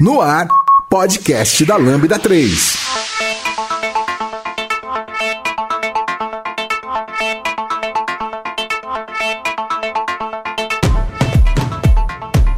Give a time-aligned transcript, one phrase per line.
[0.00, 0.48] No ar,
[0.88, 2.76] podcast da Lambda 3.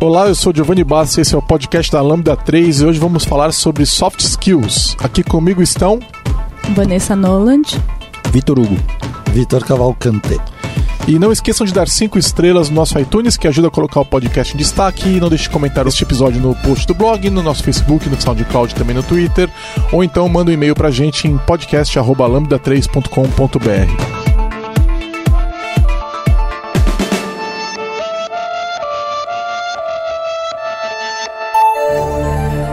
[0.01, 3.25] Olá, eu sou Giovanni Bassi, esse é o podcast da Lambda 3 e hoje vamos
[3.27, 4.97] falar sobre soft skills.
[5.03, 6.01] Aqui comigo estão
[6.75, 7.79] Vanessa Noland,
[8.33, 8.77] Vitor Hugo.
[9.33, 10.41] Vitor Cavalcante.
[11.07, 14.05] E não esqueçam de dar cinco estrelas no nosso iTunes, que ajuda a colocar o
[14.05, 15.09] podcast em destaque.
[15.09, 18.21] E não deixe de comentar este episódio no post do blog, no nosso Facebook, no
[18.21, 19.49] SoundCloud também no Twitter.
[19.93, 24.16] Ou então manda um e-mail pra gente em podcast.lambda3.com.br.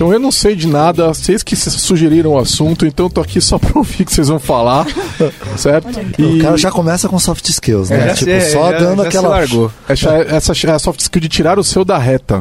[0.00, 3.38] Então eu não sei de nada, vocês que sugeriram o assunto, então eu tô aqui
[3.38, 4.86] só pra ouvir o que vocês vão falar,
[5.58, 5.90] certo?
[6.18, 6.22] E...
[6.22, 8.08] O cara já começa com soft skills, né?
[8.08, 9.28] É, tipo, é, só já, dando já aquela.
[9.28, 9.70] largou.
[9.86, 12.40] Essa, essa é a soft skill de tirar o seu da reta.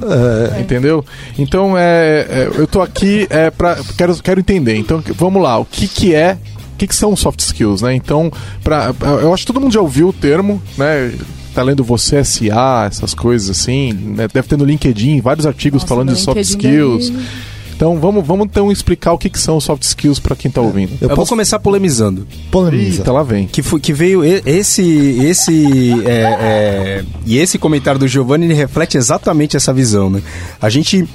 [0.55, 0.61] É.
[0.61, 1.03] Entendeu?
[1.37, 3.77] Então é, é, eu tô aqui é, pra.
[3.97, 4.77] Quero, quero entender.
[4.77, 6.37] Então vamos lá, o que, que é
[6.73, 7.93] o que, que, são soft skills, né?
[7.93, 8.31] Então,
[8.63, 11.11] pra, eu acho que todo mundo já ouviu o termo, né?
[11.53, 14.29] Tá lendo você SA, essas coisas assim, né?
[14.33, 17.09] Deve ter no LinkedIn vários artigos Nossa, falando de soft skills.
[17.09, 17.48] Daí...
[17.79, 20.59] Então vamos, vamos então explicar o que, que são os soft skills para quem tá
[20.59, 20.91] ouvindo.
[20.95, 21.15] Eu, eu posso...
[21.15, 22.27] vou começar polemizando.
[22.51, 22.99] Polemiza.
[22.99, 23.47] Eita, lá vem.
[23.47, 24.83] Que, foi, que veio esse
[25.21, 30.21] esse é, é, e esse comentário do Giovanni ele reflete exatamente essa visão, né?
[30.61, 31.07] A gente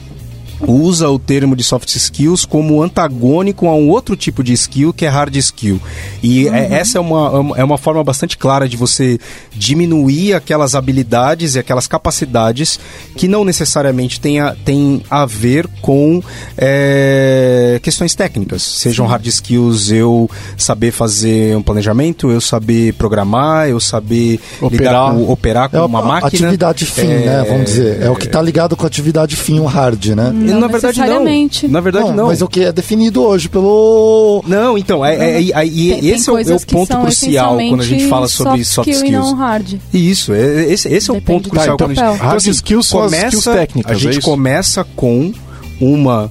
[0.61, 5.05] usa o termo de soft skills como antagônico a um outro tipo de skill que
[5.05, 5.81] é hard skill.
[6.23, 6.55] E uhum.
[6.55, 9.19] é, essa é uma, é uma forma bastante clara de você
[9.53, 12.79] diminuir aquelas habilidades e aquelas capacidades
[13.17, 16.23] que não necessariamente tem a, tem a ver com
[16.57, 18.63] é, questões técnicas.
[18.63, 25.31] Sejam hard skills, eu saber fazer um planejamento, eu saber programar, eu saber operar com,
[25.31, 26.49] operar com é uma máquina.
[26.49, 27.45] Atividade fim, é, né?
[27.49, 28.03] Vamos dizer.
[28.03, 30.33] É o que está ligado com a atividade fim, o hard, né?
[30.45, 31.25] Não na verdade não.
[31.71, 32.27] Na verdade não, não.
[32.27, 34.45] Mas o que é definido hoje pelo.
[34.47, 38.09] Não, então, é, é, é, e esse é, é o ponto crucial quando a gente
[38.09, 39.09] fala sobre soft skills.
[39.09, 39.75] E não hard.
[39.93, 42.21] Isso, é, esse, esse é o ponto crucial tá, então, quando a gente.
[42.21, 43.93] Hard então, assim, skills são começa, skills técnicas.
[43.93, 45.33] A gente começa com
[45.81, 46.31] uma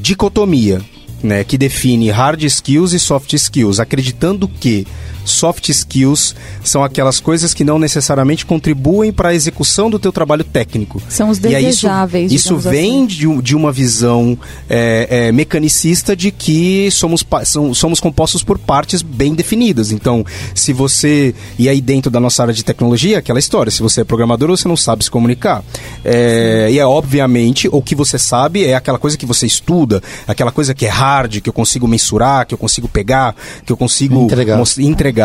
[0.00, 0.80] dicotomia.
[1.20, 4.86] Né, que define hard skills e soft skills, acreditando que
[5.28, 10.44] soft skills são aquelas coisas que não necessariamente contribuem para a execução do teu trabalho
[10.44, 11.00] técnico.
[11.08, 12.32] São os desejáveis.
[12.32, 13.06] E isso, isso vem assim.
[13.06, 14.38] de, de, uma visão
[14.68, 17.24] é, é, mecanicista de que somos,
[17.74, 19.92] somos compostos por partes bem definidas.
[19.92, 20.24] Então,
[20.54, 21.34] se você.
[21.58, 24.68] E aí, dentro da nossa área de tecnologia, aquela história: se você é programador, você
[24.68, 25.62] não sabe se comunicar.
[26.04, 30.50] É, e é obviamente, o que você sabe é aquela coisa que você estuda, aquela
[30.50, 33.34] coisa que é hard, que eu consigo mensurar, que eu consigo pegar,
[33.64, 34.60] que eu consigo entregar.
[34.78, 35.17] entregar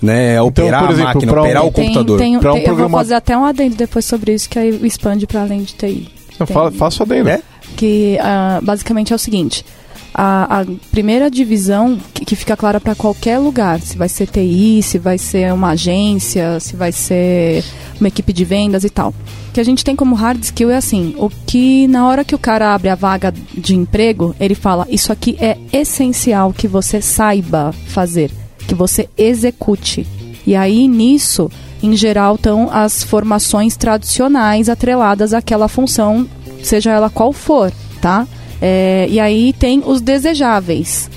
[0.00, 0.34] né?
[0.34, 2.18] Então, operar exemplo, a máquina, operar um, o computador.
[2.18, 2.68] Tem, tem, um programa...
[2.68, 5.74] Eu vou fazer até um adendo depois sobre isso, que aí expande para além de
[5.74, 6.08] TI.
[6.38, 7.28] Não, fala, faça o adendo.
[7.28, 7.42] É?
[7.76, 9.64] Que uh, basicamente é o seguinte.
[10.12, 14.82] A, a, primeira divisão que, que fica clara para qualquer lugar, se vai ser TI,
[14.82, 17.62] se vai ser uma agência, se vai ser
[18.00, 19.14] uma equipe de vendas e tal.
[19.48, 22.34] O que a gente tem como hard skill é assim, o que na hora que
[22.34, 27.00] o cara abre a vaga de emprego, ele fala, isso aqui é essencial que você
[27.00, 28.30] saiba fazer
[28.66, 30.06] que você execute.
[30.46, 31.50] E aí nisso,
[31.82, 36.28] em geral, estão as formações tradicionais atreladas àquela função,
[36.62, 38.26] seja ela qual for, tá?
[38.60, 41.10] É, e aí tem os desejáveis.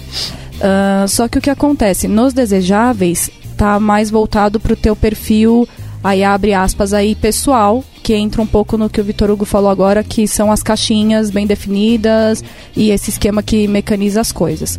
[0.56, 2.08] Uh, só que o que acontece?
[2.08, 5.68] Nos desejáveis, tá mais voltado para o teu perfil,
[6.04, 9.70] aí abre aspas aí, pessoal, que entra um pouco no que o Vitor Hugo falou
[9.70, 12.44] agora, que são as caixinhas bem definidas
[12.76, 14.78] e esse esquema que mecaniza as coisas.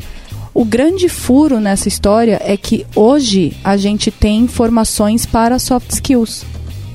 [0.55, 6.47] O grande furo nessa história é que hoje a gente tem formações para soft skills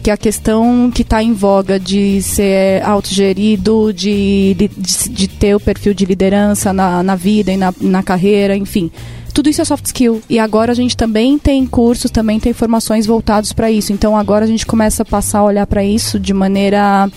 [0.01, 5.53] que é a questão que está em voga de ser autogerido, de, de, de, ter
[5.56, 8.89] o perfil de liderança na, na vida e na, na carreira, enfim.
[9.33, 10.21] Tudo isso é soft skill.
[10.29, 13.91] E agora a gente também tem cursos, também tem formações voltados para isso.
[13.91, 17.09] Então agora a gente começa a passar a olhar para isso de maneira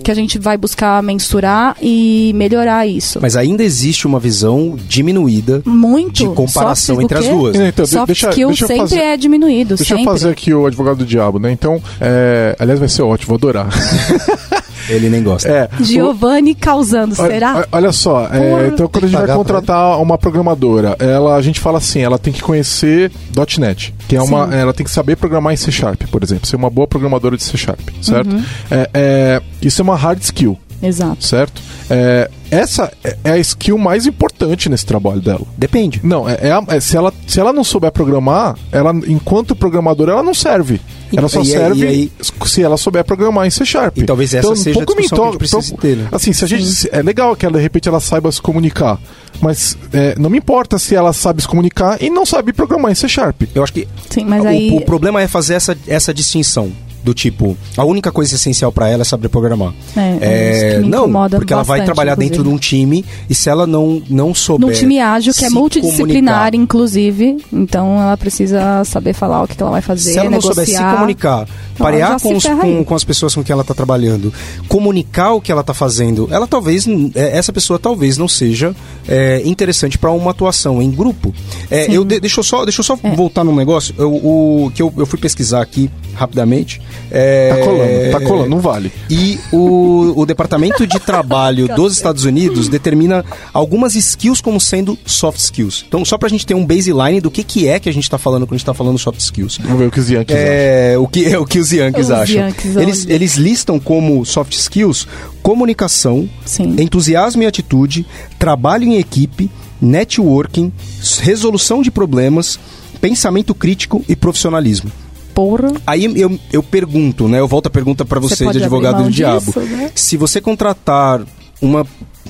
[0.00, 3.18] que a gente vai buscar mensurar e melhorar isso.
[3.20, 6.12] Mas ainda existe uma visão diminuída Muito.
[6.12, 7.56] de comparação Soft entre as duas.
[7.56, 10.02] Então, Soft deixa- skill deixa eu sempre fazer- é diminuído, Deixa sempre.
[10.04, 11.50] eu fazer aqui o advogado do diabo, né?
[11.52, 13.68] Então, é, aliás, vai ser ótimo, vou adorar.
[14.90, 15.48] Ele nem gosta.
[15.48, 17.66] É, Giovanni causando, Olha- será?
[17.72, 21.78] olha- só, é, então quando a gente vai contratar uma programadora, ela, a gente fala
[21.78, 23.10] assim, ela tem que conhecer
[23.58, 24.54] .NET, que é uma, Sim.
[24.56, 27.42] ela tem que saber programar em C Sharp, por exemplo, ser uma boa programadora de
[27.42, 28.32] C Sharp, certo?
[28.32, 28.42] Uhum.
[28.70, 31.24] É, é, isso é uma hard skill, Exato.
[31.24, 31.60] certo?
[31.90, 35.42] É, essa é- é a skill mais importante nesse trabalho dela.
[35.58, 36.00] Depende.
[36.02, 40.12] Não, é, é a- é- se, ela, se ela não souber programar, ela, enquanto programadora,
[40.12, 40.80] ela não serve.
[41.12, 42.12] E- Ela só e- serve e aí-
[42.46, 43.98] se ela souber programar em C Sharp.
[43.98, 45.96] E talvez essa seja a pouco me discussão que a gente to- precise to- ter,
[45.96, 46.08] né?
[46.12, 46.88] Assim, se a gente.
[46.92, 48.98] É legal que ela, de repente ela saiba se comunicar.
[49.40, 52.94] Mas é, não me importa se ela sabe se comunicar e não sabe programar em
[52.94, 53.42] C Sharp.
[53.54, 54.70] Eu acho que Sim, mas o, aí.
[54.76, 56.70] o problema é fazer essa, essa distinção.
[57.02, 59.72] Do tipo, a única coisa essencial pra ela é saber programar.
[59.96, 62.54] É, é que me não, porque ela vai bastante, trabalhar dentro de inclusive.
[62.54, 64.68] um time e se ela não, não souber.
[64.68, 67.38] Num time ágil, que é multidisciplinar, comunicar, inclusive.
[67.50, 70.54] Então ela precisa saber falar o que que ela vai fazer, Se ela não negociar.
[70.54, 73.72] souber se comunicar, Então, parear com, os- com, com as pessoas com quem ela está
[73.74, 74.30] trabalhando,
[74.68, 78.74] comunicar o que ela está fazendo, ela talvez, é, essa pessoa talvez não seja
[79.08, 81.34] é, interessante para uma atuação em grupo.
[81.70, 83.14] É, eu de- deixa eu só, deixa eu só É.
[83.16, 86.80] voltar num negócio eu- o, que eu, eu fui pesquisar aqui rapidamente.
[87.10, 88.92] É, Tá colando, tá colando, não vale.
[89.08, 95.38] E o, o Departamento de Trabalho dos Estados Unidos determina algumas skills como sendo soft
[95.38, 95.84] skills.
[95.88, 98.18] Então, só pra gente ter um baseline do que, que é que a gente tá
[98.18, 99.58] falando quando a gente tá falando soft skills.
[99.62, 100.48] Vamos ver o que os Yankees acham.
[100.48, 102.36] É, o que, é o que os Yankees Os acham.
[102.36, 103.12] Yankees, eles, olha.
[103.14, 105.06] eles listam como soft skills
[105.42, 106.76] comunicação, Sim.
[106.78, 108.06] entusiasmo e atitude,
[108.38, 109.50] trabalho em equipe,
[109.80, 110.72] networking,
[111.20, 112.58] resolução de problemas,
[113.00, 114.90] pensamento crítico e profissionalismo.
[115.34, 115.72] Porra.
[115.86, 117.38] Aí eu, eu pergunto, né?
[117.38, 119.46] Eu volto a pergunta para Você você, de advogado do diabo.
[119.46, 119.90] disso, né?
[119.94, 121.22] Se você contratar
[121.60, 121.86] uma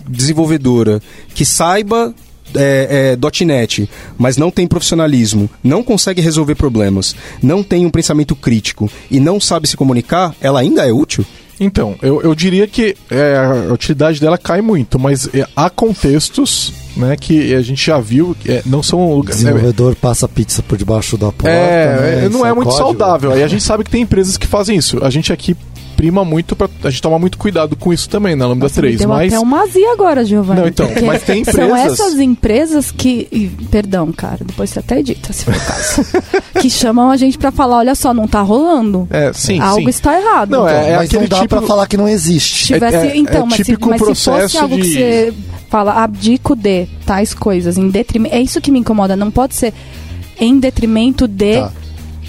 [0.09, 1.01] desenvolvedora
[1.35, 2.15] que saiba
[2.55, 3.89] é, é, .NET,
[4.19, 9.41] mas não tem profissionalismo, não consegue resolver problemas, não tem um pensamento crítico e não
[9.41, 11.25] sabe se comunicar, ela ainda é útil?
[11.59, 16.73] Então, eu, eu diria que é, a utilidade dela cai muito, mas é, há contextos
[16.97, 19.41] né, que a gente já viu, é, não são O lugares.
[19.41, 21.49] desenvolvedor passa pizza por debaixo da porta.
[21.49, 22.29] É, né?
[22.29, 22.85] não Isso é muito código.
[22.85, 23.33] saudável.
[23.33, 25.03] Aí a gente sabe que tem empresas que fazem isso.
[25.05, 25.57] A gente aqui
[26.01, 26.67] prima muito pra.
[26.83, 29.01] A gente toma muito cuidado com isso também na Lambda Nossa, me 3.
[29.01, 29.33] Deu Mas.
[29.33, 30.61] até uma azia agora, Giovanni.
[30.63, 33.29] Não, então, porque mas tem São empresas- essas empresas que.
[33.31, 36.07] e, Perdão, cara, depois você até edita, se for o caso.
[36.61, 39.07] que chamam a gente pra falar: olha só, não tá rolando.
[39.11, 39.91] É, sim, Algo sim.
[39.91, 40.51] está errado.
[40.51, 42.67] Não, é- Mas não aquele dá tipo- pra falar que não existe.
[42.69, 45.35] Se tivesse, é- é- então, é mas, se, típico mas se fosse algo que você
[45.69, 48.35] fala, abdico de tais coisas, em detrimento.
[48.35, 49.15] É isso que me incomoda.
[49.15, 49.75] Não pode ser
[50.41, 51.57] em detrimento de.
[51.61, 51.73] Tá.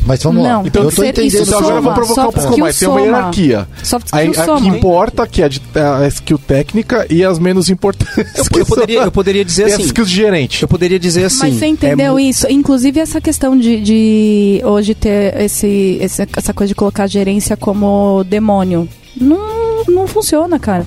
[0.06, 0.70] Mas vamos Não, lá.
[0.70, 1.26] tem eu tô entendendo.
[1.28, 2.80] isso Então agora eu vou provocar um pouco mais.
[2.80, 3.68] Tem uma hierarquia.
[3.84, 7.38] Soft A, skill a que importa, que é a, de- a skill técnica, e as
[7.38, 8.18] menos importantes.
[8.36, 9.84] Eu, eu poderia, eu poderia dizer e as assim.
[9.84, 10.62] skills de gerente.
[10.64, 11.40] Eu poderia dizer assim.
[11.40, 12.48] Mas você entendeu é isso?
[12.50, 17.56] Inclusive essa questão de, de hoje ter esse, esse- essa coisa de colocar a gerência
[17.56, 18.90] como demônio.
[19.16, 20.86] Não, não funciona, cara.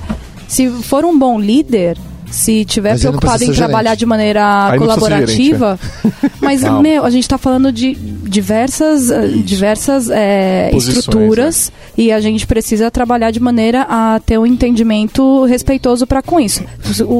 [0.48, 1.96] Se for um bom líder,
[2.30, 3.98] se tiver Mas preocupado em trabalhar gerente.
[4.00, 5.78] de maneira Aí não precisa ser colaborativa.
[6.40, 6.82] Mas, Calma.
[6.82, 12.46] meu, a gente tá falando de diversas, eh, diversas eh, Posições, estruturas e a gente
[12.46, 16.62] precisa trabalhar de maneira a ter um entendimento respeitoso para com isso.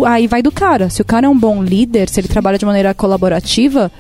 [0.07, 0.91] Aí vai do cara.
[0.91, 3.91] Se o cara é um bom líder, se ele trabalha de maneira colaborativa,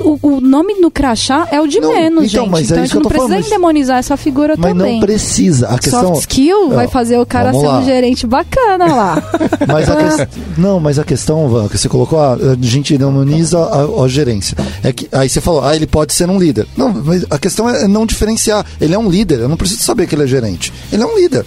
[0.00, 2.50] o, o nome no crachá é o de Não, menos, então, gente.
[2.50, 4.94] mas é então a isso gente que não precisa falando, endemonizar essa figura Mas também.
[4.94, 5.68] não precisa.
[5.68, 6.14] A questão.
[6.14, 7.78] Soft skill vai Ó, fazer o cara ser lá.
[7.78, 9.22] um gerente bacana lá.
[9.68, 14.02] Mas a quest- Não, mas a questão, que você colocou, ah, a gente demoniza a,
[14.04, 14.56] a gerência.
[14.82, 16.66] É que, aí você falou, ah, ele pode ser um líder.
[16.76, 18.64] Não, mas a questão é não diferenciar.
[18.80, 20.72] Ele é um líder, eu não preciso saber que ele é gerente.
[20.92, 21.44] Ele é um líder.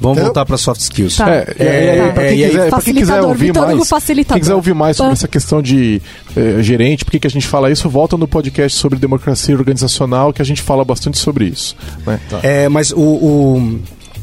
[0.00, 0.24] Vamos Entendeu?
[0.32, 1.16] voltar para soft skills.
[1.16, 1.28] Tá.
[1.30, 1.44] É,
[1.92, 2.12] aí, tá.
[2.14, 5.12] pra, quem quiser, quem quiser ouvir mais, quem quiser ouvir mais sobre Pã.
[5.12, 6.00] essa questão de
[6.34, 10.32] eh, gerente, por que que a gente fala isso, volta no podcast sobre democracia organizacional,
[10.32, 11.76] que a gente fala bastante sobre isso.
[12.06, 12.18] né?
[12.42, 13.80] É, mas o, o-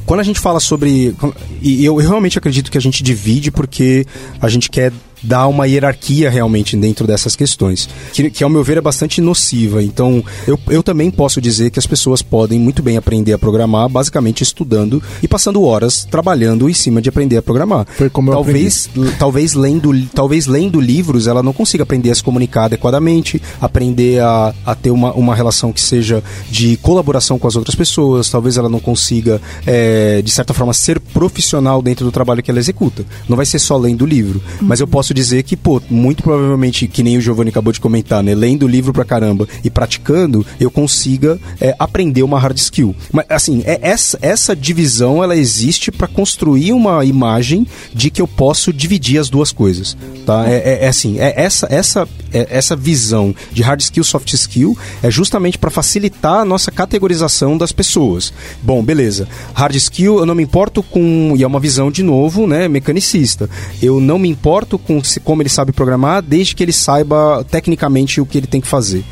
[0.08, 1.14] Quando a gente fala sobre.
[1.62, 4.06] E eu, eu realmente acredito que a gente divide porque
[4.42, 8.78] a gente quer dar uma hierarquia realmente dentro dessas questões, que, que ao meu ver
[8.78, 9.84] é bastante nociva.
[9.84, 13.90] Então, eu, eu também posso dizer que as pessoas podem muito bem aprender a programar,
[13.90, 17.86] basicamente estudando e passando horas trabalhando em cima de aprender a programar.
[17.96, 22.24] Foi como eu talvez, talvez lendo, talvez lendo livros ela não consiga aprender a se
[22.24, 27.56] comunicar adequadamente, aprender a, a ter uma, uma relação que seja de colaboração com as
[27.56, 32.44] outras pessoas, talvez ela não consiga, é, de certa forma, ser profissional dentro do trabalho
[32.44, 33.06] que ela executa.
[33.28, 36.86] Não vai ser só lendo livro, mas eu posso posso dizer que, pô, muito provavelmente,
[36.88, 38.36] que nem o Giovanni acabou de comentar, né?
[38.36, 42.94] Lendo o livro pra caramba e praticando, eu consiga é, aprender uma hard skill.
[43.12, 48.28] Mas, assim, é, essa, essa divisão, ela existe para construir uma imagem de que eu
[48.28, 49.96] posso dividir as duas coisas,
[50.26, 50.46] tá?
[50.50, 54.78] É, é, é assim, é essa, essa, é, essa visão de hard skill, soft skill,
[55.02, 58.34] é justamente para facilitar a nossa categorização das pessoas.
[58.62, 59.26] Bom, beleza.
[59.54, 61.34] Hard skill, eu não me importo com...
[61.38, 63.50] E é uma visão, de novo, né, mecanicista.
[63.82, 68.26] Eu não me importo com como ele sabe programar, desde que ele saiba tecnicamente o
[68.26, 69.04] que ele tem que fazer.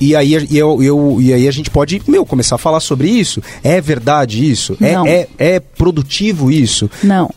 [0.00, 3.42] E aí, eu, eu, e aí a gente pode, meu, começar a falar sobre isso.
[3.64, 4.76] É verdade isso?
[4.80, 6.88] É, é, é produtivo isso?
[7.02, 7.30] Não.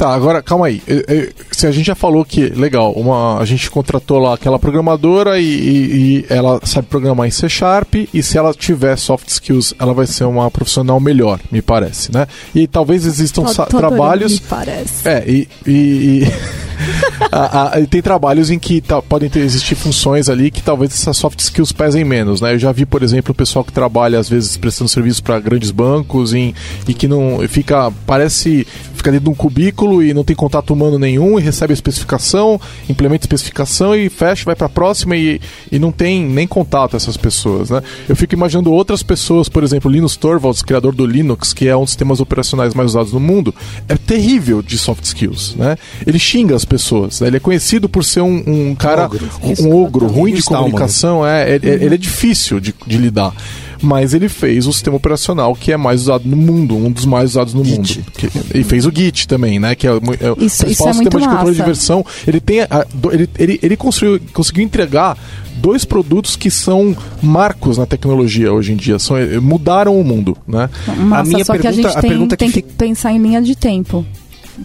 [0.00, 0.80] Tá, agora calma aí.
[0.86, 4.58] Eu- eu- Se a gente já falou que, legal, uma, a gente contratou lá aquela
[4.58, 9.28] programadora e, e- e ela sabe programar em C Sharp e se ela tiver soft
[9.28, 12.26] skills, ela vai ser uma profissional melhor, me parece, né?
[12.54, 14.40] E talvez existam Tô- tô trabalhos.
[14.40, 15.06] Me parece.
[15.06, 15.22] É,
[15.66, 16.26] e.
[17.30, 20.92] a- a- e tem trabalhos em que tá- podem ter, existir funções ali que talvez
[20.92, 22.54] essas soft skills pesem menos, né?
[22.54, 25.70] Eu já vi, por exemplo, o pessoal que trabalha, às vezes, prestando serviço para grandes
[25.70, 26.54] bancos em,
[26.88, 27.40] e que não.
[27.48, 27.92] fica.
[28.06, 28.66] parece.
[28.94, 32.60] fica dentro de um cubículo e não tem contato humano nenhum e recebe a especificação,
[32.88, 36.96] implementa a especificação e fecha, vai para a próxima e, e não tem nem contato
[36.96, 37.82] essas pessoas, né?
[38.08, 41.82] Eu fico imaginando outras pessoas, por exemplo, Linus Torvalds, criador do Linux, que é um
[41.82, 43.54] dos sistemas operacionais mais usados no mundo,
[43.88, 45.76] é terrível de soft skills, né?
[46.06, 47.28] Ele xinga as pessoas, né?
[47.28, 49.28] ele é conhecido por ser um, um cara, Ogro.
[49.60, 53.34] um ogro, ruim de comunicação, é, ele, ele é difícil de, de lidar.
[53.82, 57.30] Mas ele fez o sistema operacional que é mais usado no mundo, um dos mais
[57.30, 57.98] usados no Git.
[57.98, 58.12] mundo.
[58.12, 59.74] Que- e fez o Git também, né?
[59.74, 62.04] Que é, o- é o Isso- isso principal é muito sistema de controle de versão.
[62.26, 65.16] Ele tem a- ele, ele, ele construiu, conseguiu entregar
[65.56, 68.98] dois produtos que são marcos na tecnologia hoje em dia.
[68.98, 70.68] São, eh, mudaram o mundo, né?
[70.98, 73.12] Massa, minha só que a pergunta- gente a tem, pergunta que tem que fica- pensar
[73.12, 74.04] em linha de tempo.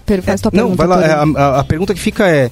[0.05, 1.05] Per- Faz tua Não, pergunta, vai lá.
[1.05, 2.51] É, A, a- a pergunta que fica é: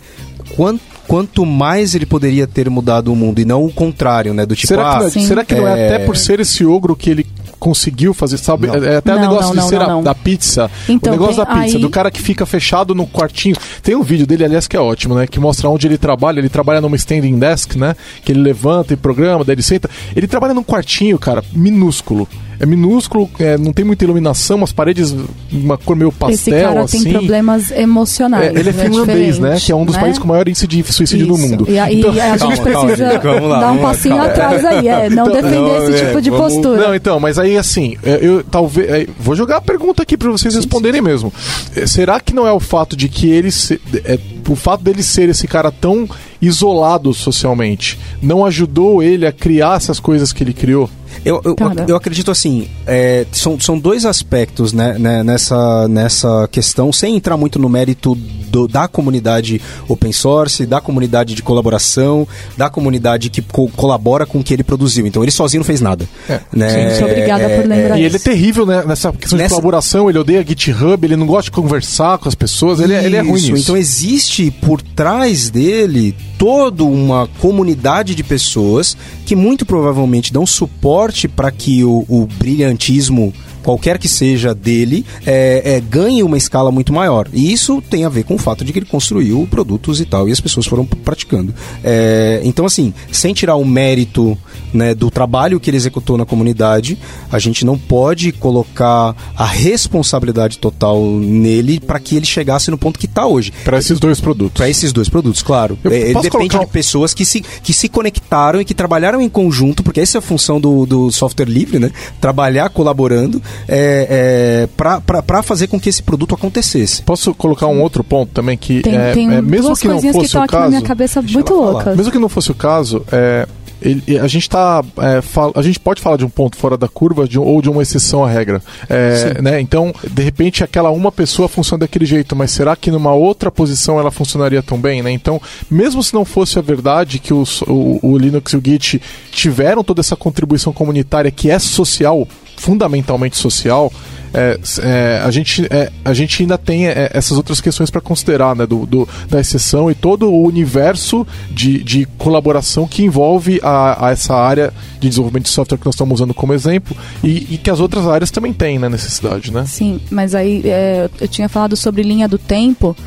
[0.55, 4.45] quanto, quanto mais ele poderia ter mudado o mundo e não o contrário, né?
[4.45, 5.25] Do tipo, será, ah, que, não- sim.
[5.27, 7.25] será que não é, é- até por ser esse ogro que ele
[7.59, 8.67] conseguiu fazer, sabe?
[8.67, 8.75] Não.
[8.75, 10.03] É até o Não, negócio não, de não, ser não, a- não.
[10.03, 10.69] da pizza.
[10.89, 13.55] Então, o negócio tem da pizza, aí- do cara que fica fechado no quartinho.
[13.81, 15.25] Tem um vídeo dele, aliás, que é ótimo, né?
[15.27, 16.39] Que mostra onde ele trabalha.
[16.39, 17.95] Ele trabalha numa standing desk, né?
[18.25, 19.89] Que ele levanta e programa, daí ele senta.
[20.15, 22.27] Ele trabalha num quartinho, cara, minúsculo.
[22.59, 25.13] É minúsculo, é, não tem muita iluminação, as paredes,
[25.51, 27.03] uma cor meio pastel, Esse cara assim.
[27.03, 28.55] tem problemas emocionais.
[28.55, 29.57] É, ele é finlandês, né?
[29.59, 30.01] Que é um dos né?
[30.01, 31.47] países com maior índice de suicídio no Isso.
[31.49, 31.65] mundo.
[31.67, 34.29] E aí Então- a gente Calma, calma, precisa vamos lá, dar um passinho calma.
[34.31, 36.87] atrás aí, é, não Então, defender não, esse é, tipo de vamos- postura.
[36.87, 38.89] Não, então, mas aí assim, é, eu talvez.
[38.89, 41.33] é, vou jogar a pergunta aqui pra vocês responderem mesmo.
[41.75, 43.51] É, Será que não é o fato de que ele.
[43.51, 44.17] se- é,
[44.47, 46.07] o fato dele ser esse cara tão
[46.41, 50.89] isolado socialmente não ajudou ele a criar essas coisas que ele criou?
[51.25, 51.85] Eu, eu, Cara.
[51.87, 57.37] eu acredito assim, é, são, são dois aspectos né, né, nessa, nessa questão, sem entrar
[57.37, 62.27] muito no mérito do- da comunidade open source, da comunidade de colaboração,
[62.57, 65.07] da comunidade que co- colabora com o que ele produziu.
[65.07, 66.07] Então ele sozinho não fez nada.
[66.29, 66.89] É, né?
[66.91, 68.07] Gente, obrigada por lembrar E isso.
[68.09, 71.45] ele é terrível né, nessa questão de Nessa- colaboração, ele odeia GitHub, ele não gosta
[71.45, 73.63] de conversar com as pessoas, ele, é- ele é ruim Isso, nisso.
[73.63, 81.12] Então existe por trás dele toda uma comunidade de pessoas que muito provavelmente dão suporte
[81.35, 86.93] para que o, o brilhantismo qualquer que seja dele, é, é, ganhe uma escala muito
[86.93, 87.27] maior.
[87.33, 90.27] E isso tem a ver com o fato de que ele construiu produtos e tal,
[90.29, 91.53] e as pessoas foram praticando.
[91.83, 94.37] É, então, assim, sem tirar o mérito
[94.73, 96.97] né, do trabalho que ele executou na comunidade,
[97.31, 102.99] a gente não pode colocar a responsabilidade total nele para que ele chegasse no ponto
[102.99, 103.53] que está hoje.
[103.63, 104.57] Para esses dois produtos.
[104.57, 105.77] Para esses dois produtos, claro.
[105.85, 109.83] É, depende colocar de pessoas que se, que se conectaram e que trabalharam em conjunto,
[109.83, 111.91] porque essa é a função do, do software livre, né?
[112.19, 117.01] Trabalhar colaborando é, é, para fazer com que esse produto acontecesse.
[117.01, 119.99] Posso colocar um outro ponto também que Tem, é, tem é, mesmo duas que não
[119.99, 121.95] que fosse estão o aqui na caso, minha cabeça muito loucas.
[121.97, 123.47] Mesmo que não fosse o caso, é,
[123.81, 124.83] ele- a gente tá.
[124.97, 127.69] é, fal- a gente pode falar de um ponto fora da curva de ou de
[127.69, 128.61] uma exceção à regra.
[128.89, 129.59] É, né?
[129.59, 133.99] Então, de repente, aquela uma pessoa funciona daquele jeito, mas será que numa outra posição
[133.99, 135.01] ela funcionaria tão bem?
[135.03, 135.11] Né?
[135.11, 139.01] Então, mesmo se não fosse a verdade que os- o, o Linux e o Git
[139.31, 142.25] tiveram toda essa contribuição comunitária que é social,
[142.57, 143.91] fundamentalmente social.
[144.33, 148.55] é, é, a, gente, é, a gente ainda tem é, essas outras questões para considerar,
[148.55, 148.65] né?
[148.65, 154.11] Do, do- da exceção e todo o universo de, de colaboração que envolve a, a
[154.11, 157.69] essa área de desenvolvimento de software que nós estamos usando como exemplo e, e que
[157.69, 159.65] as outras áreas também têm né, necessidade, né?
[159.67, 162.97] Sim, mas aí é, eu tinha falado sobre linha do tempo,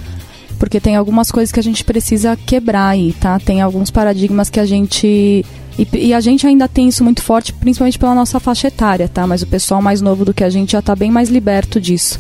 [0.61, 3.41] porque tem algumas coisas que a gente precisa quebrar aí, tá?
[3.41, 5.45] Tem alguns paradigmas que a gente.
[5.79, 9.27] E, e a gente ainda tem isso muito forte, principalmente pela nossa faixa etária, tá?
[9.27, 12.19] Mas o pessoal mais novo do que a gente já tá bem mais liberto disso.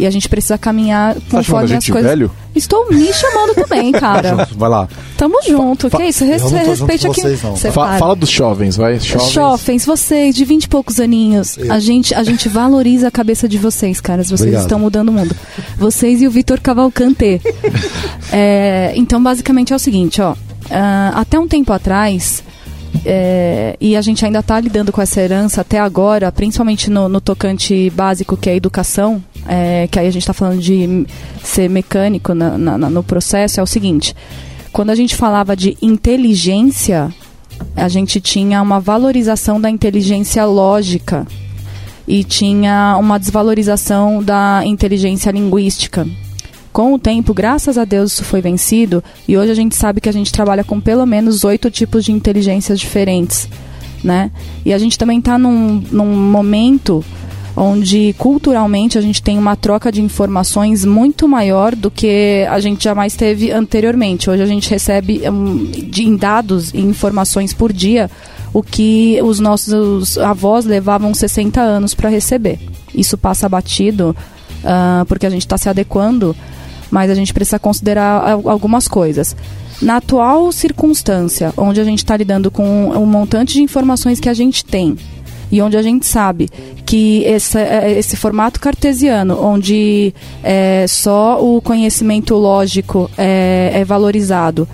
[0.00, 2.08] E a gente precisa caminhar Tá conforme as gente coisas.
[2.08, 2.30] velho?
[2.54, 4.46] Estou me chamando também, cara.
[4.56, 4.88] Vai lá.
[5.16, 5.90] Tamo junto.
[5.90, 6.24] que isso?
[6.24, 7.20] Res eu não tô junto respeite aqui.
[7.20, 7.56] vocês, não.
[7.56, 9.00] Fa- fala dos jovens, vai.
[9.00, 9.32] Jovens.
[9.32, 13.58] Jovens, vocês de 20 e poucos aninhos, a gente, a gente valoriza a cabeça de
[13.58, 14.26] vocês, caras.
[14.28, 14.62] Vocês Obrigado.
[14.62, 15.34] estão mudando o mundo.
[15.76, 17.40] Vocês e o Vitor Cavalcante.
[18.32, 20.34] É, então, basicamente é o seguinte, ó.
[20.70, 22.42] ah, até um tempo atrás,
[23.04, 27.20] é, e a gente ainda está lidando com essa herança até agora, principalmente no, no
[27.20, 31.06] tocante básico que é a educação, é, que aí a gente está falando de
[31.42, 34.14] ser mecânico na- na- no processo, é o seguinte.
[34.72, 37.12] Quando a gente falava de inteligência,
[37.76, 41.26] a gente tinha uma valorização da inteligência lógica
[42.06, 46.06] e tinha uma desvalorização da inteligência linguística.
[46.72, 50.08] Com o tempo, graças a Deus, isso foi vencido e hoje a gente sabe que
[50.08, 53.48] a gente trabalha com pelo menos oito tipos de inteligências diferentes,
[54.04, 54.30] né?
[54.64, 57.04] E a gente também está num, num momento
[57.56, 62.84] onde culturalmente a gente tem uma troca de informações muito maior do que a gente
[62.84, 64.30] jamais teve anteriormente.
[64.30, 65.22] Hoje a gente recebe
[65.88, 68.08] de, em dados e informações por dia
[68.54, 72.60] o que os nossos avós levavam 60 anos para receber.
[72.94, 74.14] Isso passa batido
[74.64, 76.36] ah, porque a gente está se adequando,
[76.90, 79.36] mas a gente precisa considerar al- algumas coisas.
[79.80, 84.34] Na atual circunstância, onde a gente está lidando com um montante de informações que a
[84.34, 84.96] gente tem,
[85.50, 86.50] e onde a gente sabe
[86.84, 94.68] que essa, eh, esse formato cartesiano, onde eh, só o conhecimento lógico é, é valorizado,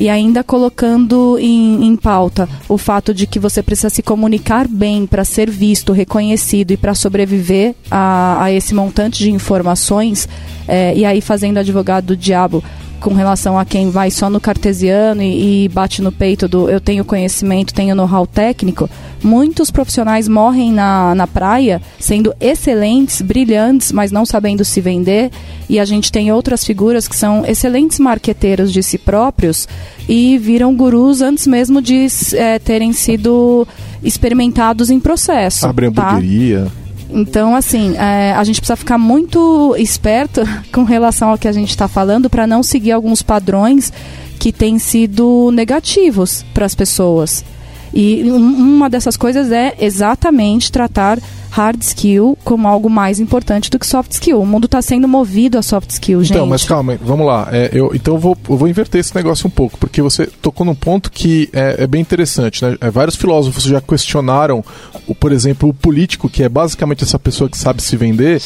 [0.00, 5.06] e ainda colocando em, em pauta o fato de que você precisa se comunicar bem
[5.06, 10.26] para ser visto, reconhecido e para sobreviver a, a esse montante de informações,
[10.66, 12.64] eh, e aí fazendo advogado do diabo
[13.00, 16.80] com relação a quem vai só no cartesiano e, e bate no peito do eu
[16.80, 18.88] tenho conhecimento, tenho know-how técnico,
[19.22, 25.30] muitos profissionais morrem na, na praia sendo excelentes, brilhantes, mas não sabendo se vender.
[25.68, 29.68] E a gente tem outras figuras que são excelentes marqueteiros de si próprios
[30.08, 33.66] e viram gurus antes mesmo de eh, terem sido
[34.02, 35.66] experimentados em processo.
[35.66, 36.10] Abre tá?
[36.10, 36.66] hamburgueria.
[37.12, 41.70] Então, assim, é, a gente precisa ficar muito esperto com relação ao que a gente
[41.70, 43.92] está falando para não seguir alguns padrões
[44.38, 47.44] que têm sido negativos para as pessoas.
[47.92, 48.36] E um-
[48.76, 51.18] uma dessas coisas é exatamente tratar
[51.50, 54.40] hard skill como algo mais importante do que soft skill.
[54.40, 56.36] O mundo está sendo movido a soft skill, gente.
[56.36, 57.48] Então, mas calma, vamos lá.
[57.50, 60.64] É, eu, então eu vou, eu vou inverter esse negócio um pouco, porque você tocou
[60.64, 62.64] num ponto que é, é bem interessante.
[62.64, 62.76] Né?
[62.80, 64.64] É, vários filósofos já questionaram,
[65.06, 68.40] o, por exemplo, o político, que é basicamente essa pessoa que sabe se vender,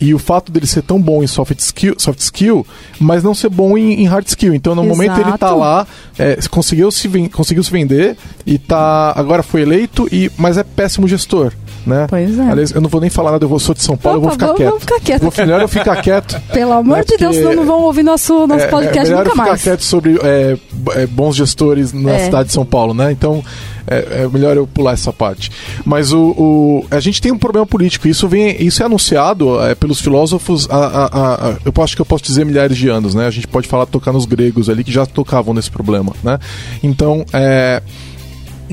[0.00, 2.66] e o fato dele ser tão bom em soft skill, soft skill
[2.98, 4.52] mas não ser bom em, em hard skill.
[4.52, 5.58] Então, no momento ele tá Exato.
[5.58, 5.86] lá,
[6.18, 11.06] é, conseguiu, se conseguiu se vender e tá agora foi eleito, e, mas é péssimo
[11.06, 11.52] gestor.
[11.86, 12.06] Né?
[12.08, 12.42] Pois é.
[12.42, 14.28] Aliás, eu não vou nem falar nada, eu vou- sou de São Paulo, eu vou
[14.28, 14.68] Opa, ficar vamos- quieto.
[14.70, 15.22] vamos ficar quieto.
[15.22, 16.40] Vou, melhor eu ficar quieto.
[16.52, 19.18] Pelo amor Né, de Deus, senão não vão ouvir nosso, nosso É, podcast é melhor
[19.18, 19.62] nunca eu ficar mais.
[19.62, 20.56] quieto sobre é,
[20.94, 22.24] é, bons gestores na É.
[22.26, 23.10] cidade de São Paulo, né?
[23.10, 23.42] Então
[23.84, 25.50] é, é melhor eu pular essa parte.
[25.84, 28.06] Mas o, o- a gente tem um problema político.
[28.06, 30.68] Isso vem, isso é anunciado é, pelos filósofos.
[30.70, 33.26] A- a- a- eu acho que eu posso dizer milhares de anos, né?
[33.26, 36.38] A gente pode falar tocar nos gregos ali que já tocavam nesse problema, né?
[36.80, 37.82] Então é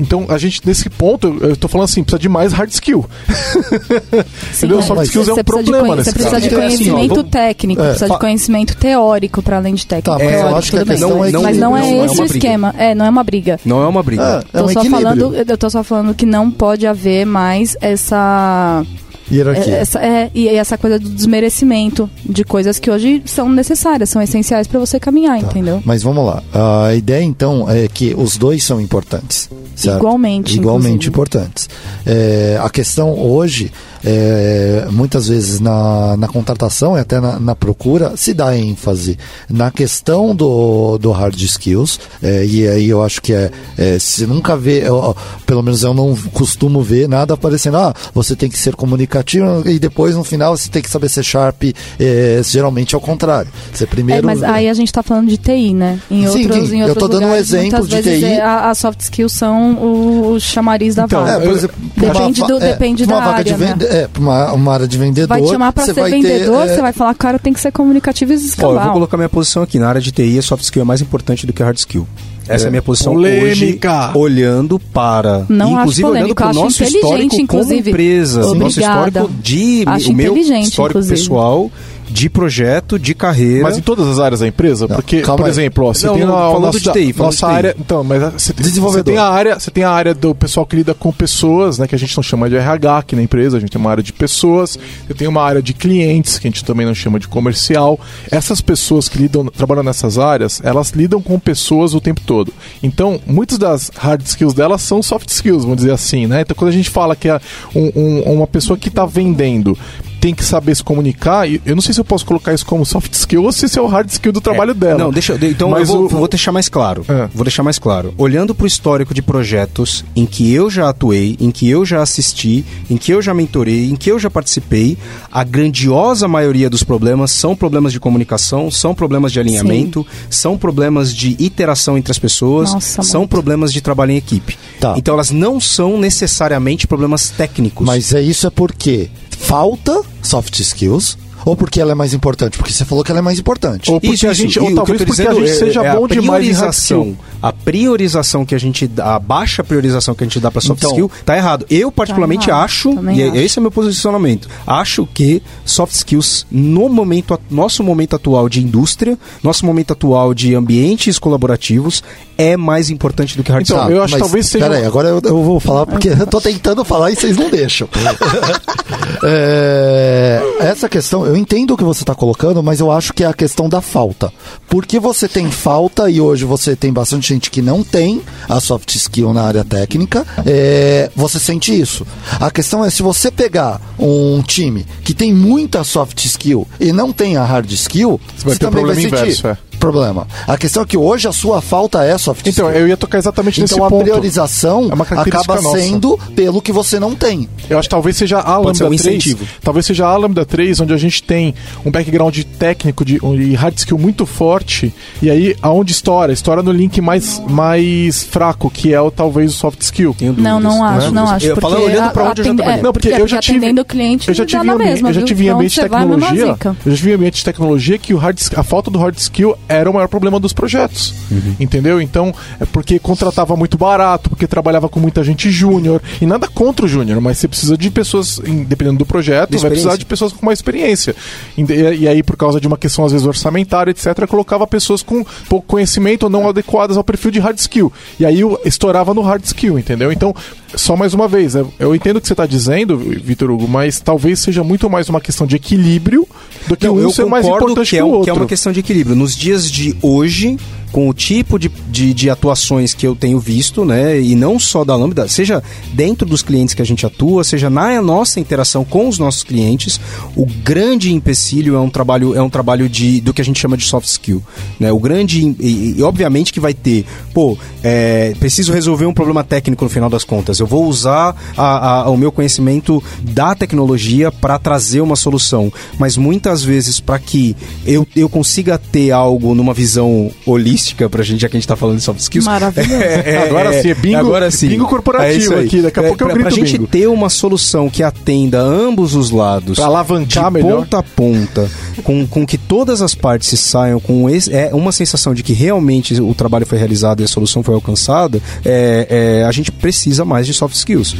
[0.00, 3.04] então, a gente, nesse ponto, eu- eu tô falando assim, precisa de mais hard skill.
[4.52, 4.76] Sim, Entendeu?
[4.78, 6.48] mas Soft você- skills é um você precisa de problema nesse Você precisa caso.
[6.48, 10.18] de É, assim, ó, conhecimento técnico, É, precisa de conhecimento teórico para além de técnico.
[10.18, 10.98] Tá, mas eu teórico, acho que bem.
[10.98, 12.74] Não- é não- Mas não é não é esse uma o esquema.
[12.78, 13.60] É, não é uma briga.
[13.64, 14.44] Não é uma briga.
[14.52, 15.02] É, é Tô um só equilíbrio.
[15.02, 18.84] falando, eu tô só falando que não pode haver mais essa
[19.30, 19.76] Hierarquia.
[19.76, 24.66] essa é, e essa coisa do desmerecimento de coisas que hoje são necessárias, são essenciais
[24.66, 25.80] para você caminhar, entendeu?
[25.84, 26.42] Mas vamos lá.
[26.86, 29.48] A ideia então é que os dois são importantes.
[29.80, 29.98] Certo?
[29.98, 31.08] Igualmente, Igualmente inclusive.
[31.10, 31.68] importantes.
[32.06, 33.72] É, a questão hoje,
[34.04, 39.70] é, muitas vezes na, na contratação e até na, na procura, se dá ênfase na
[39.70, 41.98] questão do, do hard skills.
[42.22, 45.92] é, e aí eu acho que é, é se nunca vê, eu- pelo menos eu
[45.94, 47.76] não costumo ver nada aparecendo.
[47.76, 51.22] Ah, você tem que ser comunicativo e depois no final você tem que saber ser
[51.24, 51.62] sharp.
[51.98, 53.50] é, geralmente é o contrário.
[53.72, 54.26] Você É, primeiro.
[54.26, 55.98] mas aí a gente tá falando de TI, né?
[56.10, 58.24] Em Sim, outros, sim, em eu outros tô dando um exemplo de TI.
[58.24, 61.44] é- a, a soft skills são o, o chamariz da Então, vaga.
[61.44, 63.74] É, Depende do- é, depende da área, de né?
[63.90, 65.28] É, pra uma, uma área de vendedor.
[65.28, 67.60] vai te chamar para ser vai vendedor, ter, é, você vai falar, cara, tem que
[67.60, 68.92] ser comunicativo e Ó, eu vou escalar.
[68.92, 69.78] colocar minha posição aqui.
[69.78, 72.06] Na área de TI, a soft skill é mais importante do que a hard skill.
[72.48, 74.08] Essa é, a minha posição Polêmica.
[74.08, 77.90] hoje, olhando para, Não acho inclusive olhando para o eu acho nosso histórico como inclusive.
[77.90, 79.08] empresa, nosso Obrigada.
[79.10, 81.14] histórico de Acho o meu histórico inclusive.
[81.20, 81.70] pessoal
[82.10, 83.62] de projeto, de carreira.
[83.62, 84.86] Mas em todas as áreas da empresa?
[84.88, 85.48] Não, porque, por aí.
[85.50, 87.56] exemplo, ó, você Não, tem não, a falando nossa, de TI, falando nossa de TI.
[87.56, 87.76] área.
[87.78, 90.76] Então, mas você tem, você tem a área, você tem a área do pessoal que
[90.76, 91.86] lida com pessoas, né?
[91.86, 94.02] Que a gente não chama de RH aqui na empresa, a gente tem uma área
[94.02, 97.28] de pessoas, eu tenho uma área de clientes, que a gente também não chama de
[97.28, 97.98] comercial.
[98.30, 102.52] Essas pessoas que lidam, trabalham nessas áreas, elas lidam com pessoas o tempo todo.
[102.82, 106.40] Então, muitas das hard skills delas são soft skills, vamos dizer assim, né?
[106.42, 107.40] Então, quando a gente fala que é
[107.74, 109.76] um- um- uma pessoa que está vendendo
[110.20, 112.84] tem que saber se comunicar, e eu não sei se eu posso colocar isso como
[112.84, 114.98] soft skill ou se isso é o hard skill do trabalho dela.
[114.98, 117.04] Não, deixa, de- então Mas eu vou, o- vou deixar mais claro.
[117.08, 117.28] É.
[117.34, 118.12] Vou deixar mais claro.
[118.18, 122.02] Olhando para o histórico de projetos em que eu já atuei, em que eu já
[122.02, 124.98] assisti, em que eu já mentorei, em que eu já participei,
[125.32, 131.14] a grandiosa maioria dos problemas são problemas de comunicação, são problemas de alinhamento, são problemas
[131.14, 133.30] de interação entre as pessoas, Nossa, são muito.
[133.30, 134.58] problemas de trabalho em equipe.
[134.78, 134.94] Tá.
[134.96, 137.86] Então elas não são necessariamente problemas técnicos.
[137.86, 139.08] Mas é isso é porque
[139.50, 142.56] falta soft skills ou porque ela é mais importante?
[142.58, 143.90] Porque você falou que ela é mais importante.
[143.90, 145.94] Ou porque a gente- ou o que talvez porque a dizendo gente é- seja é
[145.96, 147.16] bom a priorização.
[147.42, 150.78] A priorização que a gente dá, a baixa priorização que a gente dá para soft
[150.80, 151.64] Então- skill, tá errado.
[151.70, 153.36] Eu particularmente errado, acho, também e é- acho.
[153.36, 154.48] esse é meu posicionamento.
[154.66, 160.54] Acho que soft skills no momento nosso momento atual de indústria, nosso momento atual de
[160.54, 162.02] ambientes colaborativos
[162.36, 163.96] é mais importante do que hard Então, skill.
[163.96, 166.84] eu acho que talvez seja- Peraí, agora eu, eu vou falar porque eu tô tentando
[166.84, 167.88] falar e vocês não deixam.
[169.22, 173.26] É, essa questão, eu entendo o que você está colocando, mas eu acho que é
[173.26, 174.32] a questão da falta.
[174.68, 178.94] Porque você tem falta e hoje você tem bastante gente que não tem a soft
[178.94, 182.06] skill na área técnica, é, você sente isso.
[182.40, 187.12] A questão é se você pegar um time que tem muita soft skill e não
[187.12, 189.69] tem a hard skill, Você vai ter também vai problema sentir inverso, é.
[189.80, 190.26] Problema.
[190.46, 192.66] A questão é que hoje a sua falta é soft skill.
[192.68, 194.04] Então, eu ia tocar exatamente nesse Então a ponto.
[194.04, 195.78] priorização É acaba nossa.
[195.78, 197.48] sendo pelo que você não tem.
[197.68, 199.00] Eu acho que talvez seja a Pode Lambda um 3.
[199.00, 199.44] incentivo.
[199.62, 203.76] Talvez seja a Lambda 3, onde a gente tem um background técnico de, e hard
[203.78, 204.94] skill muito forte.
[205.22, 206.32] E aí, aonde estoura?
[206.32, 210.14] Estoura no link mais, mais fraco, que é o talvez o soft skill.
[210.36, 211.46] Não, não acho, não acho.
[211.46, 212.78] Eu porque falando olhando pra a- onde eu já trabalhei.
[212.78, 215.14] é, Não, porque é eu já tive- atendendo o cliente Eu já tive, mesma, eu
[215.14, 216.46] já tive ambiente de tecnologia.
[216.84, 219.56] Eu já tive em ambiente de tecnologia que o hard, a falta do hard skill
[219.70, 221.14] era o maior problema dos projetos.
[221.30, 221.54] Uhum.
[221.60, 222.00] Entendeu?
[222.00, 226.02] Então, é porque contratava muito barato, porque trabalhava com muita gente júnior.
[226.20, 229.96] E nada contra o júnior, mas você precisa de pessoas, dependendo do projeto, vai precisar
[229.96, 231.14] de pessoas com mais experiência.
[231.56, 231.62] E,
[232.00, 235.66] e aí, por causa de uma questão, às vezes, orçamentária, etc., colocava pessoas com pouco
[235.66, 237.92] conhecimento ou não adequadas ao perfil de hard skill.
[238.18, 240.10] E aí o- estourava no hard skill, entendeu?
[240.12, 240.34] Então,
[240.74, 244.00] só mais uma vez, eu, eu entendo o que você está dizendo, Vitor Hugo, mas
[244.00, 246.26] talvez seja muito mais uma questão de equilíbrio
[246.68, 248.24] do que Não, um ser mais importante que que, é, o um- outro.
[248.24, 249.16] que é uma questão de equilíbrio.
[249.16, 250.56] Nos dias de hoje,
[250.92, 254.84] com o tipo de, de, de atuações que eu tenho visto, né, e não só
[254.84, 259.08] da Lambda, seja dentro dos clientes que a gente atua, seja na nossa interação com
[259.08, 260.00] os nossos clientes,
[260.36, 263.76] o grande empecilho é um trabalho é um trabalho de do que a gente chama
[263.76, 264.42] de soft skill,
[264.78, 264.90] né?
[264.92, 269.84] O grande e, e obviamente que vai ter, pô, é, preciso resolver um problema técnico
[269.84, 270.58] no final das contas.
[270.58, 276.16] Eu vou usar a- a- o meu conhecimento da tecnologia para trazer uma solução, mas
[276.16, 277.54] muitas vezes para que
[277.86, 280.79] eu, eu consiga ter algo numa visão holística
[281.10, 282.44] pra gente, já que a gente tá falando de soft skills.
[282.46, 282.90] Maravilhoso.
[283.46, 284.68] Agora sim, é bingo- agora sim.
[284.68, 286.86] bingo corporativo É aqui, daqui a pouco eu pra, grito pra gente bingo.
[286.86, 290.80] ter uma solução que atenda ambos os lados, Pra alavancar de melhor.
[290.80, 291.70] ponta a ponta,
[292.04, 295.52] com, com que todas as partes se saiam com esse, é uma sensação de que
[295.52, 300.24] realmente o trabalho foi realizado e a solução foi alcançada, é, é, a gente precisa
[300.24, 301.14] mais de soft skills.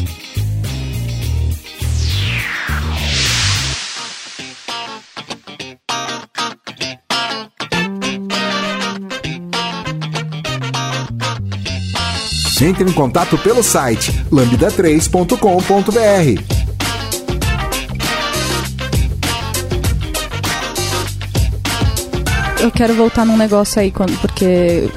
[12.63, 16.61] Entre em contato pelo site lambda3.com.br.
[22.61, 24.91] Eu quero voltar num negócio aí, porque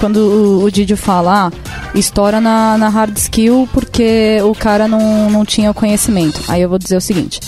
[0.00, 1.52] quando o, o Didio fala, ah,
[1.94, 6.40] estoura na, na hard skill porque o cara não, não tinha o conhecimento.
[6.48, 7.38] Aí eu vou dizer o seguinte: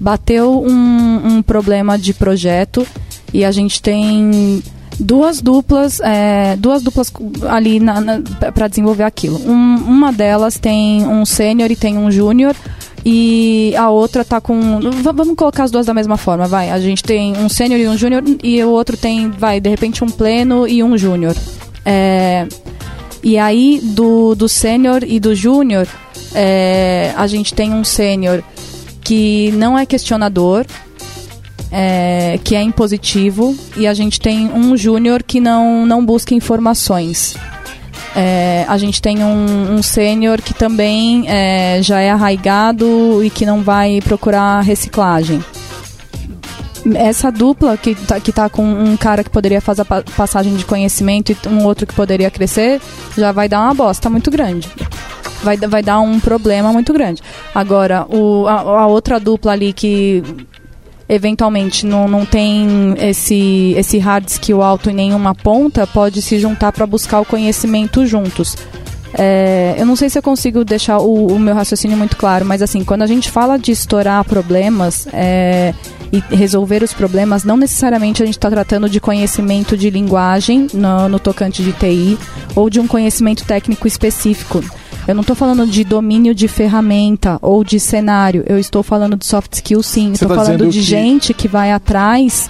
[0.00, 2.86] bateu um, um problema de projeto
[3.34, 4.62] e a gente tem
[5.00, 7.12] duas duplas, é, duas duplas
[7.48, 7.80] ali
[8.54, 9.40] para desenvolver aquilo.
[9.44, 12.54] Um- uma delas tem um sênior e tem um júnior
[13.04, 14.78] e a outra tá com.
[15.02, 16.70] Vamos colocar as duas da mesma forma, vai.
[16.70, 20.04] A gente tem um sênior e um júnior e o outro tem, vai, de repente
[20.04, 21.34] um pleno e um júnior.
[21.84, 22.46] É,
[23.22, 25.86] e aí, do, do sênior e do júnior,
[26.34, 28.42] é, a gente tem um sênior
[29.02, 30.64] que não é questionador,
[31.70, 37.36] é, que é impositivo, e a gente tem um júnior que não, não busca informações.
[38.16, 43.46] É, a gente tem um, um sênior que também é, já é arraigado e que
[43.46, 45.40] não vai procurar reciclagem.
[46.94, 50.54] essa dupla que tá, que tá com um cara que poderia fazer a pa- passagem
[50.56, 52.80] de conhecimento e um outro que poderia crescer,
[53.16, 54.68] já vai dar uma bosta muito grande.
[55.42, 57.22] Vai, vai dar um problema muito grande.
[57.54, 60.22] Agora, o, a, a outra dupla ali que
[61.10, 66.70] eventualmente não, não tem esse, esse hard skill alto em nenhuma ponta, pode se juntar
[66.70, 68.56] para buscar o conhecimento juntos.
[69.12, 72.62] É, eu não sei se eu consigo deixar o, o meu raciocínio muito claro, mas
[72.62, 75.74] assim, quando a gente fala de estourar problemas é,
[76.12, 81.08] e resolver os problemas, não necessariamente a gente está tratando de conhecimento de linguagem no,
[81.08, 82.16] no tocante de TI
[82.54, 84.62] ou de um conhecimento técnico específico.
[85.10, 89.26] Eu não estou falando de domínio de ferramenta ou de cenário, eu estou falando de
[89.26, 90.08] soft skills sim.
[90.14, 92.48] Você Estou tá falando de que- gente que vai atrás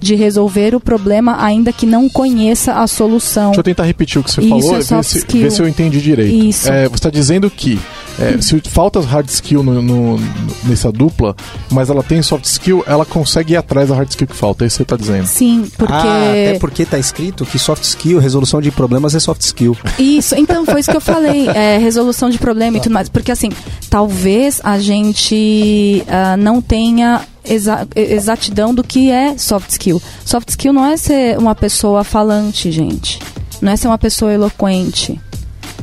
[0.00, 3.46] de resolver o problema ainda que não conheça a solução.
[3.46, 5.42] Deixa eu tentar repetir o que você Isso falou é e ver soft se, skill.
[5.42, 6.34] ver se eu entendi direito.
[6.46, 6.68] Isso.
[6.70, 7.78] É, você está dizendo que
[8.20, 10.18] é, se falta hard skill no- no-
[10.64, 11.36] nessa dupla,
[11.70, 14.64] mas ela tem soft skill, ela consegue ir atrás da hard skill que falta.
[14.64, 15.26] É isso que você está dizendo.
[15.26, 15.92] Sim, porque.
[15.92, 19.76] Ah, até porque tá escrito que soft skill, resolução de problemas é soft skill.
[19.98, 23.08] Isso, então foi isso que eu falei, é, resolução de problema e tudo mais.
[23.08, 23.50] Porque assim,
[23.88, 30.00] talvez a gente ah, não tenha exa- exatidão do que é soft skill.
[30.24, 33.18] Soft skill não é ser uma pessoa falante, gente.
[33.60, 35.20] Não é ser uma pessoa eloquente.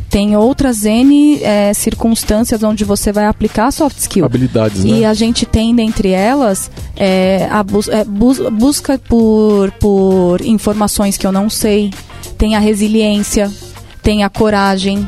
[0.10, 4.24] Tem outras N é, circunstâncias onde você vai aplicar soft skill.
[4.26, 5.06] Habilidades, E né?
[5.06, 11.28] a gente tem dentre elas é, a bus- é, bus- busca por, por informações que
[11.28, 11.92] eu não sei,
[12.38, 13.52] tem a resiliência,
[14.02, 15.06] tem a coragem.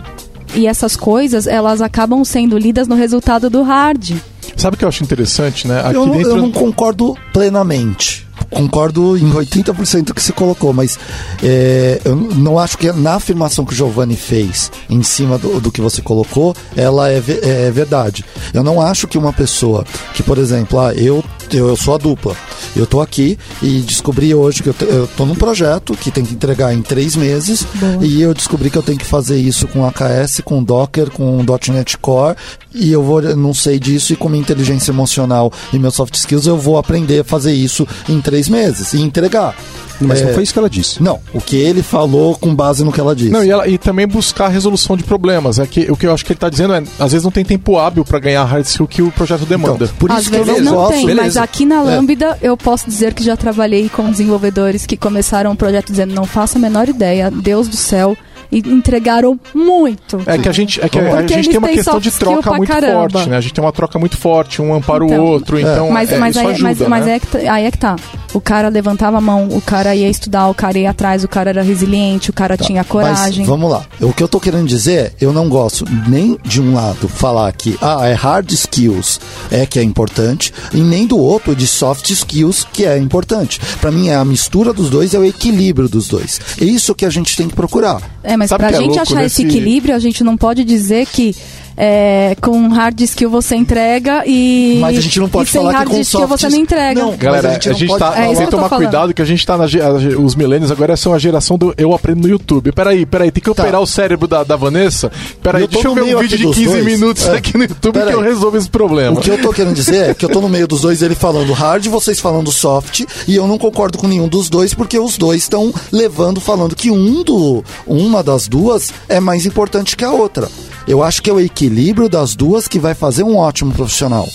[0.55, 4.11] E essas coisas, elas acabam sendo lidas no resultado do hard.
[4.57, 5.81] Sabe o que eu acho interessante, né?
[5.81, 6.31] Aqui eu, dentro.
[6.31, 8.25] eu não concordo plenamente.
[8.49, 10.97] Concordo em 80% do que você colocou, mas
[11.43, 15.71] é, eu não acho que na afirmação que o Giovanni fez em cima do, do
[15.71, 18.23] que você colocou, ela é, é verdade.
[18.53, 21.23] Eu não acho que uma pessoa que, por exemplo, ah, eu,
[21.55, 22.35] eu, sou a dupla,
[22.75, 26.23] eu tô aqui e descobri hoje que eu, te- eu tô num projeto que tem
[26.25, 28.05] que entregar em três meses Boa.
[28.05, 31.37] e eu descobri que eu tenho que fazer isso com AKS, com Docker, com
[31.71, 32.35] .NET Core
[32.73, 36.45] e eu vou, não sei disso e com minha inteligência emocional e meus soft skills
[36.47, 39.55] eu vou aprender a fazer isso em três meses e entregar.
[39.99, 41.01] Mas É, não foi isso que ela disse.
[41.01, 43.31] Não, o que ele falou com base no que ela disse.
[43.31, 45.57] Não, e, ela- e também buscar a resolução de problemas.
[45.57, 47.43] É que, o que eu acho que ele está dizendo é, às vezes não tem
[47.43, 49.85] tempo hábil para ganhar a hard skill que o projeto demanda.
[49.85, 50.91] Então, por Às isso que eu não, não gosto.
[51.07, 51.43] tem, mas beleza.
[51.43, 51.79] aqui na É.
[51.79, 56.25] Lambda eu posso dizer que já trabalhei com desenvolvedores que começaram um projeto dizendo não
[56.25, 58.17] faço a menor ideia, Deus do céu,
[58.51, 60.21] e entregaram muito.
[60.25, 63.09] É que a gente, é que a, gente tem uma questão de troca muito caramba.
[63.09, 63.37] forte, né?
[63.37, 66.17] A gente tem uma troca muito forte, um ampara o Então, outro, então mas, é,
[66.17, 67.15] mas, isso aí, ajuda, mas, mas né?
[67.15, 67.95] é que tá- aí é que tá.
[68.33, 71.49] O cara levantava a mão, o cara ia estudar, o cara ia atrás, o cara
[71.49, 73.39] era resiliente, o cara tinha coragem.
[73.39, 73.85] Mas vamos lá.
[74.01, 77.51] O que eu tô querendo dizer é, eu não gosto nem de um lado falar
[77.51, 79.19] que ah, é hard skills
[79.51, 83.59] é que é importante, e nem do outro de soft skills que é importante.
[83.79, 86.39] Pra mim é a mistura dos dois, é o equilíbrio dos dois.
[86.59, 88.01] É isso que a gente tem que procurar.
[88.23, 90.63] É, mas pra que é gente louco achar esse nesse- equilíbrio, a gente não pode
[90.63, 91.35] dizer que
[91.77, 95.77] é, com hard skill você entrega e, Mas a gente não pode sem falar que
[95.77, 96.99] hard com skill soft você não entrega.
[97.01, 98.19] Não, Galera, a gente, não pode tá.
[98.19, 98.83] É tem que eu tomar falando.
[98.85, 101.93] cuidado que a gente tá na a os milênios agora são a geração do eu
[101.93, 102.71] aprendo no YouTube.
[102.71, 103.61] Peraí, peraí, tem que Tá.
[103.63, 105.11] operar o cérebro da, da Vanessa.
[105.41, 106.85] Peraí, Eu tô deixa eu no ver um meio vídeo de dos 15 dois.
[106.85, 107.37] minutos É.
[107.37, 108.09] aqui no YouTube Peraí.
[108.09, 109.17] que eu resolvo esse problema.
[109.17, 111.15] O que eu tô querendo dizer é que eu tô no meio dos dois, ele
[111.15, 115.17] falando hard, vocês falando soft, e eu não concordo com nenhum dos dois, porque os
[115.17, 120.11] dois estão levando, falando que um do, uma das duas é mais importante que a
[120.11, 120.47] outra.
[120.87, 124.25] Eu acho que é o equilíbrio das duas que vai fazer um ótimo profissional.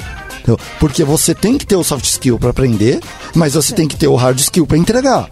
[0.81, 3.01] Porque você tem que ter o soft skill para aprender,
[3.35, 5.29] mas você tem que ter o hard skill para entregar.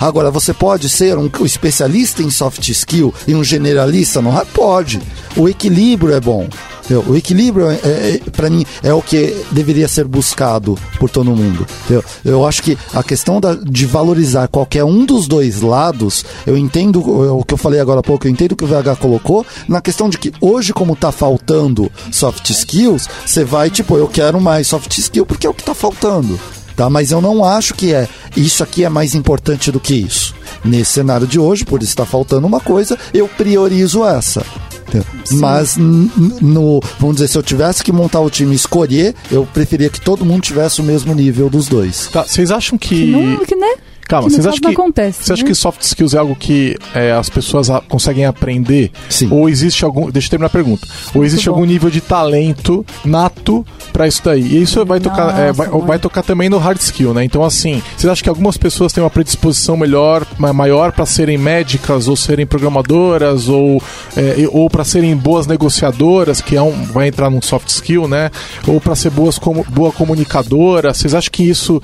[0.00, 4.48] Agora, você pode ser um especialista em soft skill e um generalista no hard?
[4.52, 5.00] Pode.
[5.36, 6.48] O equilíbrio é bom.
[6.84, 7.04] entendeu?
[7.08, 11.64] O equilíbrio, é, é, para mim, é o que deveria ser buscado por todo mundo.
[11.84, 12.04] entendeu?
[12.24, 17.00] Eu acho que a questão da- de valorizar qualquer um dos dois lados, eu entendo
[17.00, 19.46] o o que eu falei agora há pouco, eu entendo o que o VH colocou,
[19.68, 24.40] na questão de que hoje, como tá faltando soft skills, você vai, tipo, eu quero
[24.40, 26.38] mais soft skill porque é o que tá faltando.
[26.76, 30.34] Tá, mas eu não acho que é isso aqui é mais importante do que isso.
[30.64, 34.44] Nesse cenário de hoje, por estar faltando uma coisa, eu priorizo essa.
[34.88, 35.06] entendeu?
[35.32, 39.90] Mas no, vamos dizer, se eu tivesse que montar o time e escolher, eu preferia
[39.90, 42.08] que todo mundo tivesse o mesmo nível dos dois.
[42.10, 43.10] Tá, vocês acham que.
[43.10, 43.74] Não, que, né?
[44.12, 44.68] Calma, vocês acham que.
[44.68, 45.48] acontece, Você acha né?
[45.48, 48.90] que soft skills é algo que é, as pessoas a- conseguem aprender?
[49.08, 49.28] Sim.
[49.30, 50.10] Ou existe algum.
[50.10, 50.86] Deixa eu terminar a pergunta.
[51.14, 51.52] Ou existe bom.
[51.54, 54.42] algum nível de talento nato pra isso daí?
[54.42, 57.24] E isso vai tocar, é, vai, Nossa, vai tocar também no hard skill, né?
[57.24, 61.38] Então, assim, vocês acham que algumas pessoas têm uma predisposição melhor, ma- maior pra serem
[61.38, 63.82] médicas, ou serem programadoras, ou,
[64.14, 68.30] é, ou para serem boas negociadoras, que é um, vai entrar num soft skill, né?
[68.66, 70.92] Ou pra ser boas como, boa comunicadora?
[70.92, 71.80] Vocês acham que isso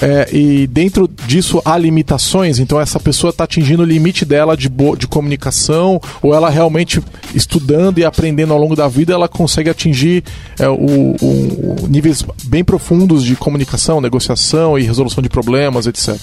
[0.00, 4.68] é, e dentro disso há limitações, então essa pessoa está atingindo o limite dela de,
[4.98, 7.02] de comunicação, ou ela realmente
[7.34, 10.24] estudando e aprendendo ao longo da vida, ela consegue atingir
[10.58, 16.18] é, o, o, níveis bem profundos de comunicação, negociação e resolução de problemas, etc.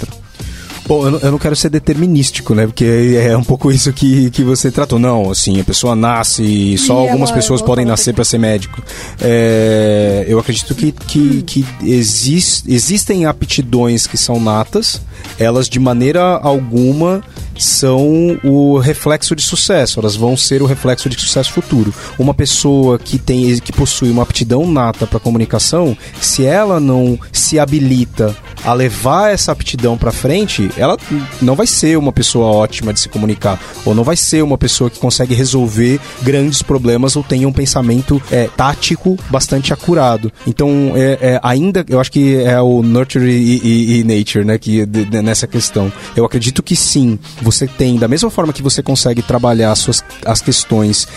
[0.87, 2.65] Bom, eu não, quero ser determinístico, né?
[2.65, 4.97] Porque é um pouco isso que, que você tratou.
[4.97, 8.81] Não, assim, a pessoa nasce e só e algumas pessoas podem nascer para ser médico.
[9.19, 15.01] É, eu acredito que, que, que exist, existem aptidões que são natas,
[15.37, 17.21] elas de maneira alguma
[17.57, 21.93] são o reflexo de sucesso, elas vão ser o reflexo de sucesso futuro.
[22.17, 27.59] Uma pessoa que tem que possui uma aptidão nata para comunicação, se ela não se
[27.59, 30.97] habilita a levar essa aptidão para frente, ela
[31.41, 34.89] não vai ser uma pessoa ótima de se comunicar, ou não vai ser uma pessoa
[34.89, 40.31] que consegue resolver grandes problemas ou tenha um pensamento é, tático bastante acurado.
[40.45, 44.57] Então, é, é, ainda, eu acho que é o nurture e, e, e nature, né,
[44.57, 45.91] que, de, de, nessa questão.
[46.15, 47.17] Eu acredito que sim,
[47.47, 51.07] você tem, da mesma forma que você consegue trabalhar as, suas, as questões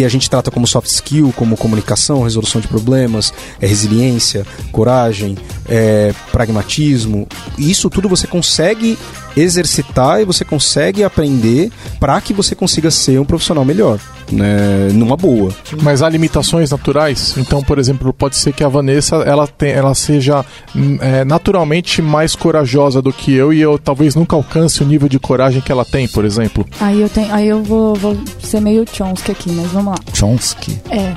[0.00, 5.36] que a gente trata como soft skill, como comunicação, resolução de problemas, é, resiliência, coragem,
[5.68, 8.96] é, pragmatismo, isso tudo você consegue
[9.36, 15.16] exercitar e você consegue aprender para que você consiga ser um profissional melhor, né, numa
[15.16, 15.52] boa.
[15.82, 17.34] Mas há limitações naturais.
[17.36, 22.02] Então, por exemplo, pode ser que a Vanessa ela, tem, ela seja hum, é, naturalmente
[22.02, 25.70] mais corajosa do que eu e eu talvez nunca alcance o nível de coragem que
[25.70, 26.66] ela tem, por exemplo.
[26.80, 29.98] Aí eu tenho, aí eu vou, vou ser meio Chomsky aqui, mas vamos lá.
[30.14, 30.80] Chomsky.
[30.90, 31.14] É,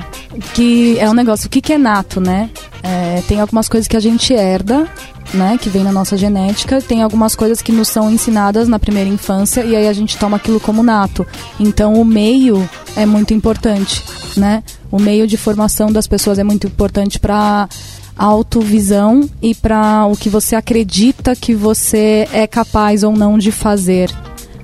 [0.54, 1.46] que é um negócio.
[1.46, 2.50] O que, que é nato, né?
[2.82, 4.88] É, tem algumas coisas que a gente herda
[5.32, 9.08] né, que vem na nossa genética, tem algumas coisas que nos são ensinadas na primeira
[9.08, 11.26] infância e aí a gente toma aquilo como nato.
[11.58, 14.02] Então o meio é muito importante,
[14.36, 14.62] né?
[14.90, 17.68] O meio de formação das pessoas é muito importante para
[18.16, 24.10] autovisão e para o que você acredita que você é capaz ou não de fazer.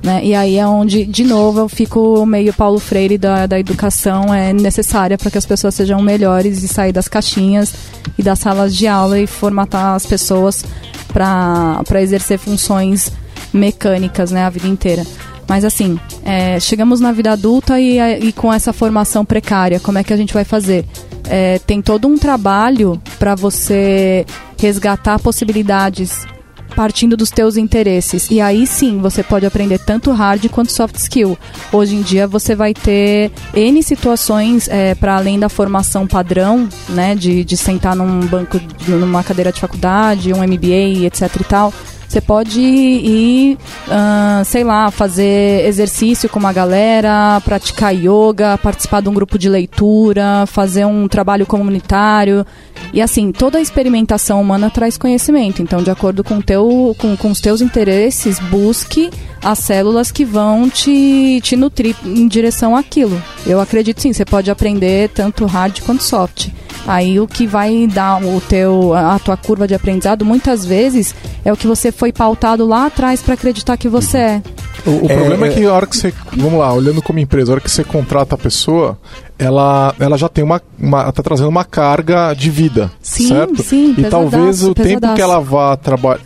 [0.02, 0.24] Né?
[0.24, 4.52] E aí é onde, de novo, eu fico meio Paulo Freire da, da educação é
[4.52, 7.74] necessária para que as pessoas sejam melhores e sair das caixinhas
[8.16, 10.64] e das salas de aula e formatar as pessoas
[11.12, 13.12] para exercer funções
[13.52, 15.04] mecânicas né, a vida inteira.
[15.46, 20.04] Mas assim, é, chegamos na vida adulta e, e, com essa formação precária, como é
[20.04, 20.86] que a gente vai fazer?
[21.28, 24.24] É, tem todo um trabalho para você
[24.56, 26.24] resgatar possibilidades
[26.70, 28.28] partindo dos teus interesses.
[28.30, 31.38] E aí sim, você pode aprender tanto hard quanto soft skill.
[31.72, 37.14] Hoje em dia você vai ter N situações é, para além da formação padrão, né?
[37.14, 41.74] De, de sentar num banco, numa cadeira de faculdade, um MBA, etc e tal
[42.10, 49.08] você pode ir, uh, sei lá, fazer exercício com uma galera, praticar yoga, participar de
[49.08, 52.44] um grupo de leitura, fazer um trabalho comunitário.
[52.92, 55.62] E assim, toda a experimentação humana traz conhecimento.
[55.62, 59.08] Então, de acordo com, teu, com, com os teus interesses, busque
[59.40, 63.22] as células que vão te, te nutrir em direção àquilo.
[63.46, 66.48] Eu acredito sim, você pode aprender tanto hard quanto soft.
[66.86, 71.14] Aí o que vai dar o teu, a tua curva de aprendizado muitas vezes
[71.44, 74.42] é o que você foi pautado lá atrás para acreditar que você é.
[74.86, 77.18] O, o é, problema é, é que a hora que você, vamos lá, olhando como
[77.18, 78.98] empresa, a hora que você contrata a pessoa,
[79.38, 83.62] ela, ela já tem uma, uma tá trazendo uma carga de vida, sim, certo?
[83.62, 85.78] Sim, e talvez o tempo que ela vá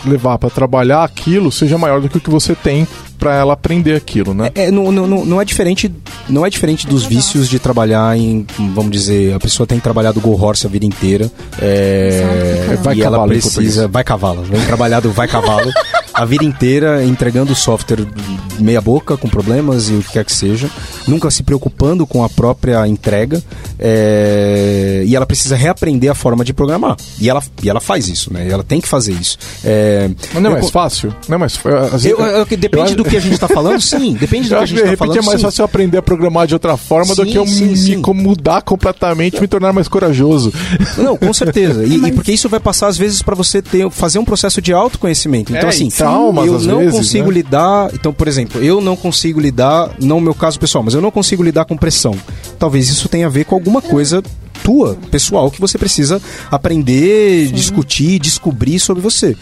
[0.06, 2.86] levar para trabalhar aquilo seja maior do que o que você tem
[3.18, 4.50] para ela aprender aquilo, né?
[4.54, 5.92] É, é não, não, não, é diferente,
[6.28, 10.32] não é diferente dos vícios de trabalhar em, vamos dizer, a pessoa tem trabalhado Go
[10.40, 15.70] Horse a vida inteira, é, vai e ela precisa, vai cavalo, vem trabalhado vai cavalo.
[16.14, 18.06] a vida inteira entregando software
[18.60, 20.70] meia boca, com problemas e o que quer que seja,
[21.08, 23.42] nunca se preocupando com a própria entrega,
[23.78, 26.96] é, e ela precisa reaprender a forma de programar.
[27.20, 28.48] E ela, e ela faz isso, né?
[28.48, 29.36] Ela tem que fazer isso.
[29.64, 31.12] É, Mas não é mais fácil?
[31.28, 31.58] Não é mais
[32.04, 34.14] eu, eu, depende eu, do que a gente está falando, sim.
[34.14, 35.18] Depende do que a gente está falando.
[35.18, 35.46] é mais sim.
[35.46, 38.02] fácil aprender a programar de outra forma sim, do que eu sim, me, sim.
[38.14, 40.52] mudar completamente, me tornar mais corajoso.
[40.96, 41.84] Não, com certeza.
[41.84, 42.10] E, Mas...
[42.10, 45.52] e porque isso vai passar, às vezes, para você ter, fazer um processo de autoconhecimento.
[45.52, 47.34] Então, é, assim, traumas, eu não vezes, consigo né?
[47.34, 47.90] lidar.
[47.94, 51.10] Então, por exemplo, eu não consigo lidar, não o meu caso pessoal, mas eu não
[51.10, 52.14] consigo lidar com pressão.
[52.58, 54.22] Talvez isso tenha a ver com alguma coisa
[54.64, 57.54] tua, pessoal, que você precisa aprender, Sim.
[57.54, 59.36] discutir, descobrir sobre você.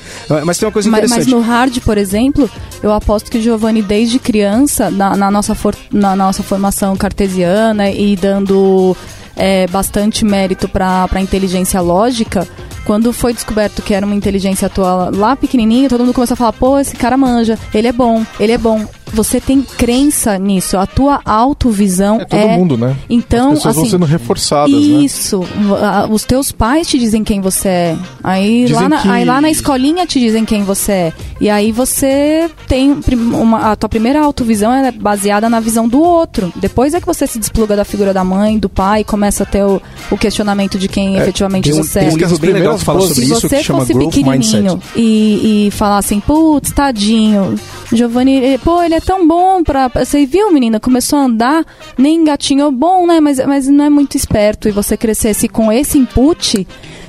[0.45, 1.19] Mas tem uma coisa interessante.
[1.19, 2.51] Mas, mas no hard, por exemplo,
[2.83, 8.17] eu aposto que Giovanni, desde criança, na, na nossa, for, na nossa formação cartesiana e
[8.17, 8.97] dando
[9.37, 12.47] é, bastante mérito para a inteligência lógica,
[12.85, 16.53] quando foi descoberto que era uma inteligência atual lá pequenininho, todo mundo começou a falar:
[16.53, 18.85] pô, esse cara manja, ele é bom, ele é bom.
[19.13, 20.77] Você tem crença nisso.
[20.79, 22.57] A tua autovisão É todo é.
[22.57, 22.97] mundo, né?
[23.09, 24.79] Então, As pessoas vão assim, sendo reforçadas, né?
[24.79, 25.41] Isso.
[25.81, 27.97] A- Os teus pais te dizem quem você é.
[28.23, 31.13] Aí Dizem lá, na, que- aí lá na escolinha te dizem quem você é.
[31.41, 33.01] E aí você tem
[33.35, 36.53] uma, a tua primeira autovisão é baseada na visão do outro.
[36.57, 39.47] Depois é que você se despluga da figura da mãe, do pai, e começa a
[39.47, 42.13] ter o, o questionamento de quem efetivamente Tem um, você tem é.
[42.13, 44.15] um livro As bem legal que fala sobre Se isso você que chama fosse Growth
[44.15, 44.93] pequenininho Mindset.
[44.97, 47.55] e, e falar assim, putz, tadinho,
[47.93, 49.89] Giovanni, eh, pô, ele é tão bom pra...
[49.89, 51.65] Você viu, menina, começou a andar,
[51.99, 54.69] nem engatinhou, bom, né, mas, mas não é muito esperto.
[54.69, 56.67] E você crescesse com esse input,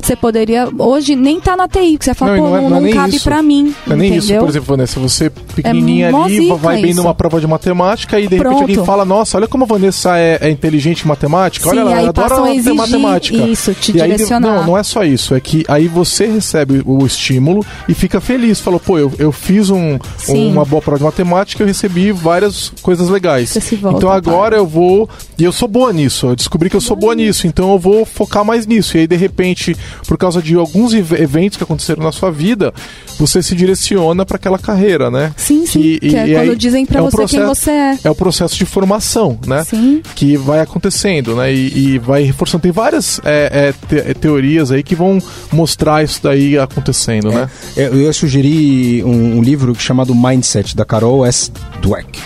[0.08, 2.70] você poderia, hoje, nem tá na TI, que você fala, Não, pô, não é- não,
[2.82, 3.24] não é cabe isso.
[3.24, 6.92] pra mim, Não é nem isso, por exemplo, Vanessa, você pequenininha É ali, vai bem
[6.92, 7.02] isso.
[7.02, 8.62] numa prova de matemática e de repente Pronto.
[8.62, 11.96] alguém fala, nossa, olha como a Vanessa é, é inteligente em matemática, Sim, olha ela
[11.98, 13.38] aí adora exigir matemática.
[13.38, 14.58] isso, te e aí, direcionar.
[14.60, 18.60] não, não é só isso, é que aí você recebe o estímulo e fica feliz,
[18.60, 20.52] falou, pô, eu, eu fiz um, Sim.
[20.52, 23.54] uma boa prova de matemática, eu recebi várias coisas legais.
[23.82, 24.16] Volta então para.
[24.18, 27.48] agora eu vou, e eu sou boa nisso, eu descobri que eu sou boa nisso,
[27.48, 28.98] então eu vou focar mais nisso.
[28.98, 29.76] E aí de repente,
[30.08, 32.74] por causa de alguns ev- eventos que aconteceram na sua vida,
[33.20, 35.34] você se direciona para aquela carreira, né?
[35.38, 37.98] Sim, sim, que é quando dizem pra um você quem você é.
[38.04, 39.64] É o processo de formação, né?
[39.64, 40.02] Sim.
[40.16, 41.54] Que vai acontecendo, né?
[41.54, 42.62] E, e vai reforçando.
[42.64, 45.20] Tem várias é, é, te- teorias aí que vão
[45.52, 47.50] mostrar isso daí acontecendo, né?
[47.78, 51.52] É, eu ia sugerir um, um livro chamado Mindset, da Carol S.
[51.82, 52.20] Dweck.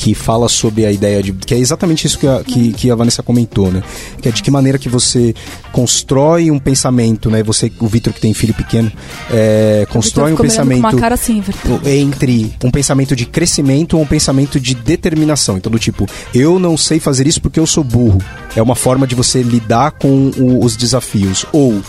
[0.00, 1.32] Que fala sobre a ideia de.
[1.32, 3.82] que é exatamente isso que a, que, que a Vanessa comentou, né?
[4.22, 5.34] Que é de que maneira que você
[5.72, 7.42] constrói um pensamento, né?
[7.42, 8.90] Você, o Vitor que tem filho pequeno,
[9.28, 10.82] é, constrói um pensamento
[11.14, 11.80] assim, Vitor.
[11.88, 15.56] entre um pensamento de crescimento ou um pensamento de determinação.
[15.56, 18.20] Então, do tipo, eu não sei fazer isso porque eu sou burro.
[18.54, 21.44] É uma forma de você lidar com o- os desafios.
[21.52, 21.82] Ou,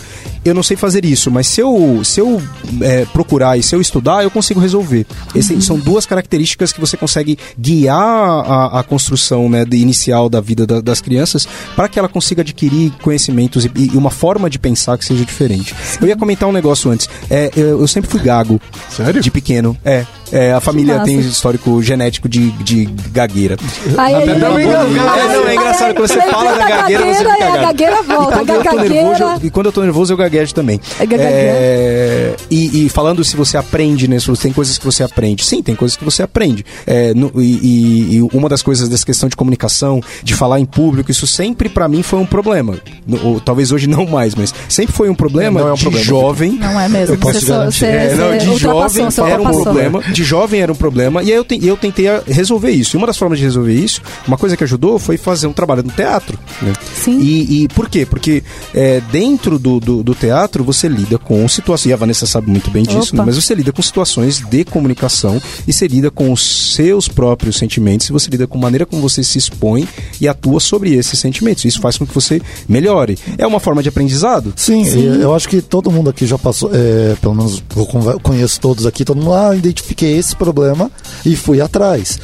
[0.44, 2.40] eu não sei fazer isso, mas se eu, se eu
[2.82, 5.06] é, procurar e se eu estudar, eu consigo resolver.
[5.34, 10.40] Esse, São duas características que você consegue guiar a, a construção né, de- inicial da
[10.40, 14.58] vida da- das crianças para que ela consiga adquirir conhecimentos e, e uma forma de
[14.58, 15.74] pensar que seja diferente.
[16.00, 17.08] Eu ia comentar um negócio antes.
[17.30, 18.60] É, eu, eu sempre fui gago.
[18.90, 19.20] Sério?
[19.20, 19.76] De pequeno.
[19.84, 20.04] É.
[20.32, 23.56] É, a família tem histórico genético de, de gagueira.
[23.98, 24.56] Aí, aí, aí, engasgado.
[24.56, 27.56] aí, É, não, é engraçado, aí, quando você fala da gagueira, você fica e a
[27.56, 28.34] gagueira volta.
[28.34, 28.86] A quando, eu tô nervoso,
[29.18, 29.24] gagueira...
[29.40, 30.80] eu, e quando eu tô nervoso, eu gaguejo também.
[30.98, 31.30] É gagueira.
[31.32, 34.18] É, e, e falando se você aprende, né?
[34.18, 35.44] Se você- tem coisas que você aprende.
[35.44, 36.64] Sim, tem coisas que você aprende.
[36.86, 41.10] É, no- e, e- uma das coisas dessa questão de comunicação, de falar em público,
[41.10, 42.78] isso sempre pra mim foi um problema.
[43.06, 45.82] No- ou talvez hoje não mais, mas sempre foi um problema Não é um de
[45.82, 46.04] problema.
[46.06, 46.52] jovem.
[46.52, 47.14] Não é mesmo.
[47.14, 47.78] Eu posso você, garantir.
[47.78, 51.30] você, É, não, você de jovem era um problema, de jovem era um problema, e
[51.30, 52.96] aí eu, te- eu tentei a- resolver isso.
[52.96, 55.82] E uma das formas de resolver isso, uma coisa que ajudou foi fazer um trabalho
[55.82, 56.38] no teatro.
[56.62, 56.72] né?
[56.94, 57.18] Sim.
[57.20, 58.04] E, e por quê?
[58.06, 58.42] Porque
[58.74, 62.70] é, dentro do, do, do teatro você lida com situações, e a Vanessa sabe muito
[62.70, 63.24] bem disso, né?
[63.26, 68.08] mas você lida com situações de comunicação e você lida com os seus próprios sentimentos,
[68.08, 69.88] e você lida com a maneira como você se expõe
[70.20, 71.64] e atua sobre esses sentimentos.
[71.64, 73.18] Isso faz com que você melhore.
[73.38, 74.52] É uma forma de aprendizado?
[74.56, 78.60] Sim, e eu acho que todo mundo aqui já passou, é, pelo menos eu conheço
[78.60, 80.90] todos aqui, todo mundo, ah, identifiquei esse problema
[81.24, 82.18] e fui atrás.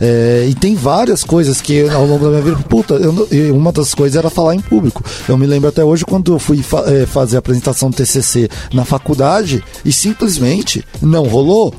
[0.00, 3.94] É, e tem várias coisas que ao longo da minha vida, puta, eu uma das
[3.94, 5.04] coisas era falar em público.
[5.28, 8.48] Eu me lembro até hoje quando eu fui fa- é, fazer a apresentação do TCC
[8.72, 11.74] na faculdade e simplesmente não rolou.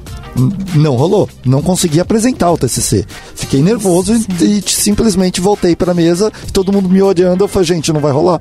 [0.76, 3.06] Não rolou, não consegui apresentar o TCC.
[3.36, 7.44] Fiquei nervoso e, e simplesmente voltei para a mesa e todo mundo me olhando.
[7.44, 8.40] Eu falei, gente, não vai rolar.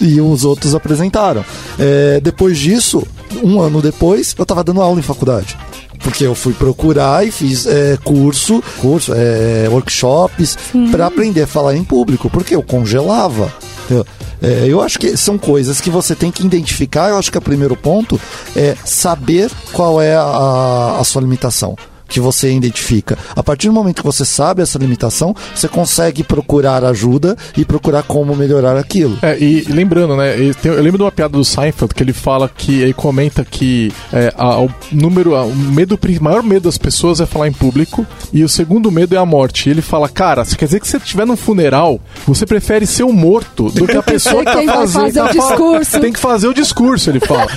[0.00, 1.44] E os outros apresentaram.
[1.78, 3.06] É, depois disso,
[3.42, 5.56] um ano depois, eu estava dando aula em faculdade.
[5.98, 10.56] Porque eu fui procurar e fiz é, curso, curso, é, workshops
[10.90, 13.52] para aprender a falar em público, porque eu congelava.
[14.42, 17.10] É, eu acho que são coisas que você tem que identificar.
[17.10, 18.20] Eu acho que o primeiro ponto
[18.56, 21.76] é saber qual é a, a sua limitação
[22.10, 23.16] que você identifica.
[23.34, 28.02] A partir do momento que você sabe essa limitação, você consegue procurar ajuda e procurar
[28.02, 29.16] como melhorar aquilo.
[29.22, 30.34] É, e e lembrando, né?
[30.64, 34.32] eu lembro de uma piada do Seinfeld que ele fala que ele comenta que é,
[34.36, 38.06] a- o número, a- o medo, pri- maior medo das pessoas é falar em público
[38.32, 39.68] e o segundo medo é a morte.
[39.68, 43.04] E ele fala, cara, quer dizer que se você estiver num funeral, você prefere ser
[43.04, 45.02] o morto do que a pessoa que tá fazendo.
[45.04, 46.00] fazer o tá fala- discurso.
[46.00, 47.46] Tem que fazer o discurso, ele fala.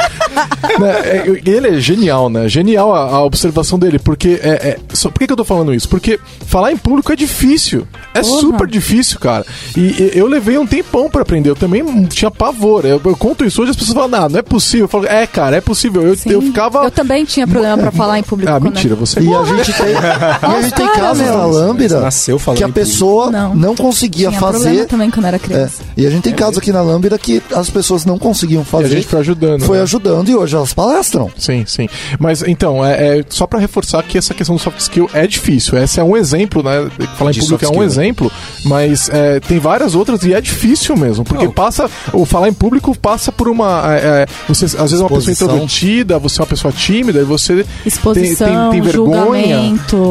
[0.80, 2.48] Né, é, ele é genial, né?
[2.48, 5.74] Genial a, a observação dele, porque é, é, só, por que, que eu tô falando
[5.74, 5.88] isso?
[5.90, 7.88] Porque falar em público é difícil.
[8.14, 8.42] É Porra.
[8.42, 9.46] super difícil, cara.
[9.76, 11.50] E, e eu levei um tempão pra aprender.
[11.50, 12.86] Eu também tinha pavor.
[12.86, 14.86] Eu, eu conto isso hoje as pessoas falam, não, não é possível.
[14.86, 16.02] Eu falo, é, cara, é possível.
[16.06, 16.32] Eu, Sim.
[16.32, 16.84] eu ficava.
[16.84, 18.52] Eu também tinha problema pra falar em público.
[18.52, 19.20] Ah, mentira, você.
[19.22, 22.70] E a gente tem, e a gente tem casos na Lambda Nasceu falando que a
[22.70, 23.76] pessoa não, Não.
[23.76, 24.86] conseguia Tinha fazer.
[24.88, 25.82] também quando era É, criança.
[25.96, 28.86] e a gente tem casos aqui na Lambda que as pessoas não conseguiam E fazer.
[28.86, 29.64] a gente foi ajudando.
[29.64, 29.84] Foi né?
[29.84, 31.32] ajudando e hoje elas palestram.
[31.38, 31.88] Sim, sim.
[32.20, 35.78] Mas então, é, é só para reforçar que essa questão do soft skill é difícil.
[35.78, 36.90] Esse é um exemplo, né?
[37.18, 37.84] Falar em De público é um skill.
[37.84, 38.32] exemplo,
[38.66, 41.24] mas é, tem várias outras e é difícil mesmo.
[41.24, 41.52] Porque Não.
[41.52, 41.90] passa.
[42.12, 43.94] O falar em público passa por uma.
[43.96, 47.24] é, é, você, às vezes, é uma pessoa introvertida, você é uma pessoa tímida, e
[47.24, 49.58] você Exposição, tem, tem, tem vergonha.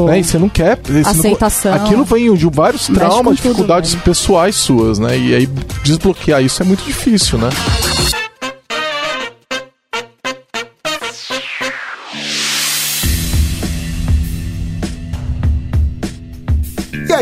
[0.07, 0.19] Né?
[0.21, 0.79] E você não quer.
[0.85, 1.75] você não- Aceitação.
[1.75, 4.05] aquilo vem de vários traumas, tudo, dificuldades velho.
[4.05, 5.19] pessoais suas, né?
[5.19, 5.49] E aí
[5.83, 7.49] desbloquear isso é muito difícil, né?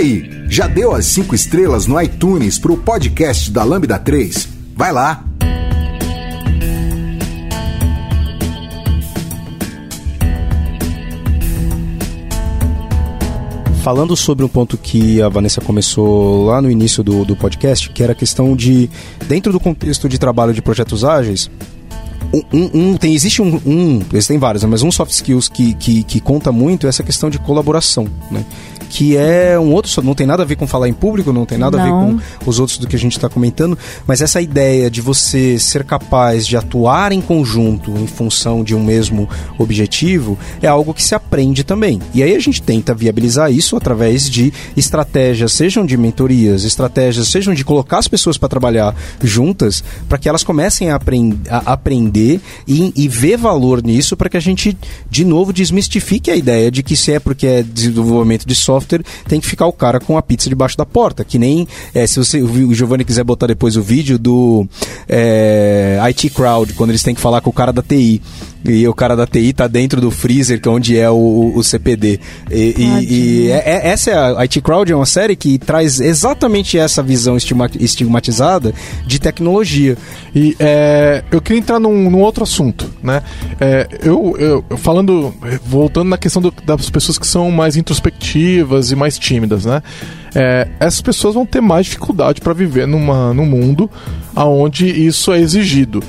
[0.01, 4.49] Aí, já deu as 5 estrelas no iTunes pro podcast da Lambda 3?
[4.75, 5.25] Vai lá!
[13.83, 18.03] Falando sobre um ponto que a Vanessa começou lá no início do, do podcast, que
[18.03, 18.91] era a questão de,
[19.27, 21.51] dentro do contexto de trabalho de projetos ágeis,
[22.33, 25.73] um, um- um- tem, existe um, um, existem vários, né, mas um soft skills que,
[25.75, 28.45] que, que conta muito é essa questão de colaboração, né?
[28.93, 31.57] Que é um outro, não tem nada a ver com falar em público, não tem
[31.57, 32.21] nada a ver Não.
[32.45, 35.85] com os outros do que a gente está comentando, mas essa ideia de você ser
[35.85, 39.29] capaz de atuar em conjunto em função de um mesmo
[39.59, 42.01] objetivo é algo que se aprende também.
[42.13, 47.55] E aí a gente tenta viabilizar isso através de estratégias, sejam de mentorias, estratégias, sejam
[47.55, 52.41] de colocar as pessoas para trabalhar juntas, para que elas comecem a, apren- a aprender
[52.67, 54.77] e, e ver valor nisso, para que a gente,
[55.09, 58.80] de novo, desmistifique a ideia de que se é porque é desenvolvimento de software,
[59.29, 61.25] tem que ficar o cara com a pizza debaixo da porta.
[61.25, 64.67] Que nem é, se você, o Giovanni quiser botar depois o vídeo do
[65.09, 68.23] é, IT Crowd, quando eles têm que falar com o cara da TI.
[68.63, 71.65] E o cara da TI tá dentro do freezer, que é onde é o, o-
[71.65, 72.21] CPD.
[72.51, 73.15] E, e-
[73.47, 77.03] e é- é- essa é a IT Crowd, é uma série que traz exatamente essa
[77.03, 78.75] visão estigma- estigmatizada
[79.07, 79.97] de tecnologia.
[80.35, 83.23] E é, eu queria entrar num, num outro assunto, né?
[83.59, 85.33] É, eu, eu- eu falando,
[85.65, 89.83] voltando na questão do- das pessoas que são mais introspectivas e mais tímidas, né?
[90.35, 93.91] É, essas pessoas vão ter mais dificuldade para viver numa, num mundo
[94.35, 96.03] onde isso é exigido.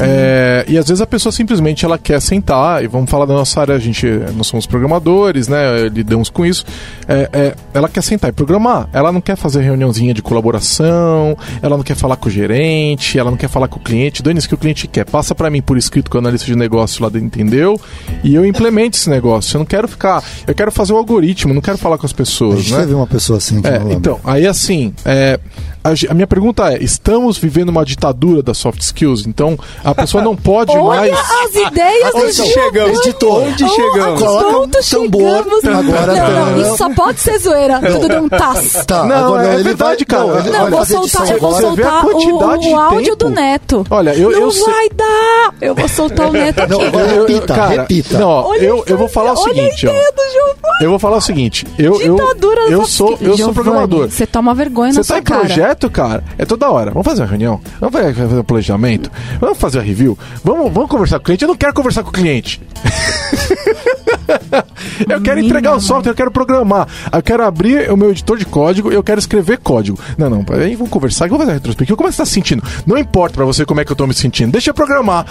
[0.00, 3.60] É, e às vezes a pessoa simplesmente ela quer sentar, e vamos falar da nossa
[3.60, 4.06] área, a gente,
[4.36, 5.88] nós somos programadores, né?
[5.88, 6.64] Lidamos com isso.
[7.08, 8.88] É, é, ela quer sentar e programar.
[8.92, 13.30] Ela não quer fazer reuniãozinha de colaboração, ela não quer falar com o gerente, ela
[13.30, 14.22] não quer falar com o cliente.
[14.22, 15.04] Dane isso que o cliente quer.
[15.04, 17.80] Passa para mim por escrito com o analista de negócio lá entendeu?
[18.22, 19.56] E eu implemento esse negócio.
[19.56, 20.22] Eu não quero ficar.
[20.46, 22.80] Eu quero fazer o algoritmo, não quero falar com as A pessoas, gente né?
[22.80, 25.38] teve uma pessoa assim É, então, aí assim, é,
[25.86, 29.26] a, a minha pergunta é: estamos vivendo uma ditadura das soft skills?
[29.26, 31.12] Então, a pessoa não pode Olha mais.
[31.12, 32.52] as ideias do Onde Giovanni.
[32.54, 32.98] chegamos?
[33.06, 33.42] Editor.
[33.42, 34.20] Onde chegamos?
[34.22, 35.64] Coloca um tambor chegamos?
[35.64, 36.62] agora, não, não, não.
[36.62, 37.80] isso só pode ser zoeira.
[37.80, 38.84] Tudo deu um tas.
[38.86, 40.24] Tá, Não, agora é ele verdade, vai, cara.
[40.26, 41.66] Não, ele Não, vai vou fazer edição soltar, eu vou agora.
[41.70, 43.16] Você vê a soltar quantidade o, de o áudio tempo.
[43.16, 43.86] do Neto.
[43.90, 45.54] Olha, eu- não eu sei- vai dar.
[45.60, 46.70] Eu vou soltar o Neto aqui.
[46.72, 48.18] Não, agora Eu- eu- repita, cara, repita.
[48.18, 49.92] Não, ó, Olha eu, isso, eu vou falar o olha seguinte, a ó.
[49.94, 50.56] ideia do Giovanni.
[50.82, 54.08] Eu vou falar o seguinte, eu eu Ditadura eu das sou eu sou Giovanni, programador.
[54.10, 55.40] Você toma vergonha Você na tá sua em cara.
[55.40, 56.90] projeto, cara, é toda hora.
[56.90, 57.60] Vamos fazer uma reunião?
[57.80, 59.10] Vamos fazer, fazer um planejamento?
[59.40, 60.16] Vamos fazer a review?
[60.44, 61.42] Vamos, vamos conversar com o cliente?
[61.42, 62.60] Eu não quero conversar com o cliente.
[65.08, 66.86] eu quero Menina, entregar o software, eu quero programar.
[67.12, 69.98] Eu quero abrir o meu editor de código, eu quero escrever código.
[70.16, 71.96] Não, não, aí vamos conversar, vamos fazer a retrospectiva.
[71.96, 72.62] Como é que você tá se sentindo?
[72.86, 74.52] Não importa pra você como é que eu tô me sentindo.
[74.52, 75.26] Deixa eu programar.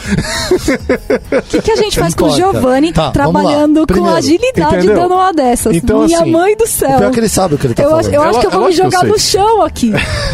[1.35, 2.35] O que, que a gente faz com o.
[2.35, 4.95] Giovanni Tá, trabalhando com agilidade entendeu?
[4.95, 5.75] dando uma dessas?
[5.75, 6.97] Então, Minha assim, mãe do céu.
[6.97, 8.05] pior é que ele sabe o que ele tá eu falando.
[8.07, 9.93] acho, eu acho que eu vou me jogar eu no chão aqui.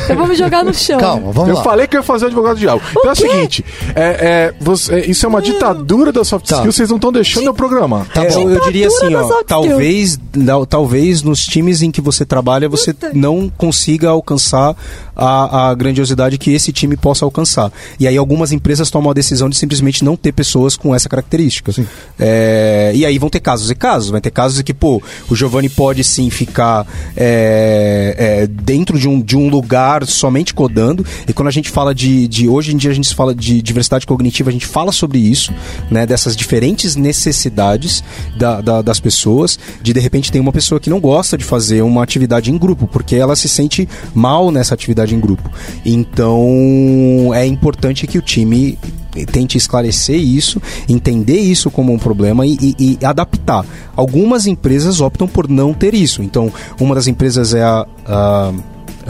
[0.09, 0.99] Eu vou me jogar no chão.
[0.99, 1.63] Calma, vamos eu lá.
[1.63, 2.81] falei que eu ia fazer o advogado do diabo.
[2.91, 3.29] Então é o quê?
[3.29, 3.65] seguinte:
[3.95, 6.55] é, é, você- é, isso é uma ditadura da soft Tá.
[6.57, 7.80] skills, vocês não estão deixando eu programar.
[8.05, 8.41] Tá É, bom.
[8.41, 12.95] eu, eu diria assim, ó, talvez, não, talvez nos times em que você trabalha você
[13.13, 14.75] não consiga alcançar
[15.15, 17.71] a, a grandiosidade que esse time possa alcançar.
[17.99, 21.71] E aí algumas empresas tomam a decisão de simplesmente não ter pessoas com essa característica.
[22.19, 24.09] É, e aí vão ter casos e casos.
[24.09, 29.07] Vai ter casos em que, pô, o Giovanni pode sim ficar é, é, dentro de
[29.07, 31.05] um, de um lugar somente codando.
[31.27, 32.47] E quando a gente fala de, de.
[32.47, 35.53] Hoje em dia a gente fala de diversidade cognitiva, a gente fala sobre isso,
[35.89, 36.05] né?
[36.05, 37.70] Dessas diferentes necessidades
[38.37, 39.57] da- da- das pessoas.
[39.81, 42.87] De de repente tem uma pessoa que não gosta de fazer uma atividade em grupo,
[42.87, 45.49] porque ela se sente mal nessa atividade em grupo.
[45.85, 48.77] Então é importante que o time
[49.31, 53.65] tente esclarecer isso, entender isso como um problema e, e- e adaptar.
[53.95, 56.21] Algumas empresas optam por não ter isso.
[56.23, 58.53] Então, uma das empresas é a, a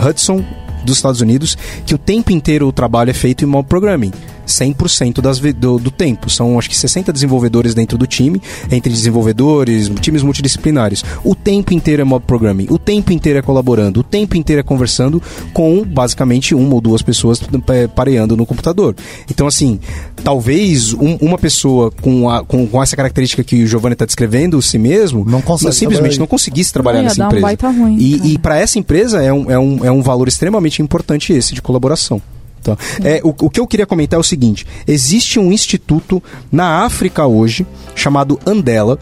[0.10, 0.44] Hudson
[0.84, 1.56] dos Estados Unidos,
[1.86, 4.12] que o tempo inteiro o trabalho é feito em mob programming.
[4.52, 6.30] 100% das, do, do tempo.
[6.30, 8.42] São, acho que, 60 desenvolvedores dentro do time,
[8.72, 11.04] entre desenvolvedores, times multidisciplinares.
[11.24, 14.64] O tempo inteiro é mob programming, o tempo inteiro é colaborando, o tempo inteiro é
[14.64, 15.22] conversando
[15.54, 18.96] com, basicamente, uma ou duas pessoas é, pareando no computador.
[19.30, 19.80] Então, assim,
[20.24, 24.62] talvez um- uma pessoa com, a- com, com essa característica que o Giovanni está descrevendo,
[24.62, 27.42] si mesmo, Não consegue simplesmente não conseguisse trabalhar Não, nessa um empresa.
[27.42, 30.82] baita ruim, e e para essa empresa é um, é, um, é um valor extremamente
[30.82, 32.22] importante esse de colaboração.
[32.62, 32.78] Tá?
[33.04, 37.26] É, o, o que eu queria comentar é o seguinte: existe um instituto na África
[37.26, 39.00] hoje chamado Andela,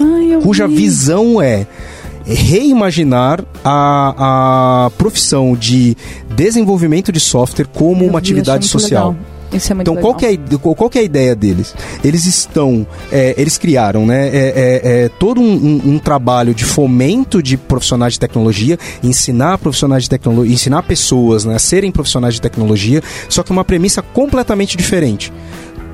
[0.00, 0.76] Ai, cuja vi.
[0.76, 1.66] visão é
[2.24, 5.96] reimaginar a, a profissão de
[6.34, 9.10] desenvolvimento de software como Eu uma vi, atividade social.
[9.10, 9.35] legal.
[9.52, 10.10] Isso é muito Então, legal.
[10.12, 11.74] qual que, é, qual qual que é a ideia deles?
[12.02, 16.64] Eles estão, é, eles criaram, né, é, é, é, todo um, um- um trabalho de
[16.64, 22.34] fomento de profissionais de tecnologia, ensinar profissionais de tecnologia, ensinar pessoas né, a serem profissionais
[22.34, 25.32] de tecnologia, só que uma premissa completamente diferente.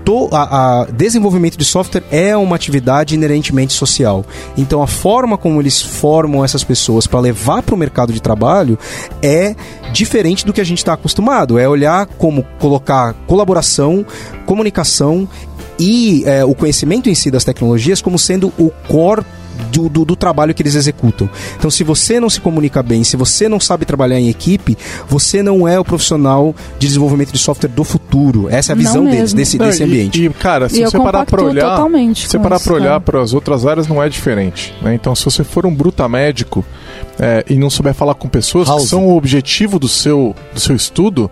[0.04, 4.24] To- a, a desenvolvimento de software é uma atividade inerentemente social.
[4.56, 8.76] Então a forma como eles formam essas pessoas para levar para o mercado de trabalho
[9.22, 9.54] é
[9.92, 11.58] diferente do que a gente está acostumado.
[11.58, 14.04] É olhar como colocar colaboração,
[14.44, 15.28] comunicação
[15.78, 19.24] e é, o conhecimento em si das tecnologias como sendo o core
[19.62, 21.28] do, do, do trabalho que eles executam.
[21.58, 24.76] Então, se você não se comunica bem, se você não sabe trabalhar em equipe,
[25.08, 28.48] você não é o profissional de desenvolvimento de software do futuro.
[28.50, 30.24] Essa é a visão deles, desse, Não, desse e- ambiente.
[30.24, 31.70] E, cara, se E você parar pra olhar.
[31.70, 33.00] totalmente Se parar isso, pra olhar cara.
[33.00, 34.74] para as outras áreas, não é diferente.
[34.82, 34.94] né?
[34.94, 36.64] Então, se você for um bruta médico
[37.18, 38.82] é, e não souber falar com pessoas House.
[38.82, 41.30] que são o objetivo do seu, do seu estudo.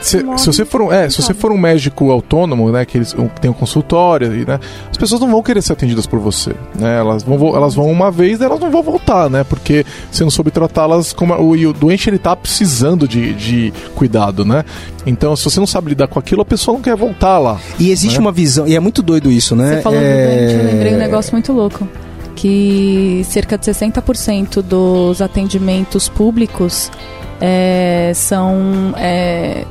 [0.00, 3.14] Se, se você for um, é, se você for um médico autônomo, né, que eles
[3.14, 6.18] um, que tem um consultório, e, né, as pessoas não vão querer ser atendidas por
[6.18, 6.98] você, né?
[6.98, 9.44] Elas vão elas vão uma vez, elas não vão voltar, né?
[9.44, 13.72] Porque você não soube tratá-las como o, e o doente ele tá precisando de, de
[13.94, 14.64] cuidado, né?
[15.04, 17.60] Então, se você não sabe lidar com aquilo, a pessoa não quer voltar lá.
[17.78, 18.24] E existe né?
[18.24, 19.76] uma visão, e é muito doido isso, né?
[19.76, 20.02] Você falou é...
[20.02, 21.88] do doente, eu lembrei um negócio muito louco.
[22.34, 26.90] Que cerca de 60% dos atendimentos públicos
[27.40, 29.64] é, são é,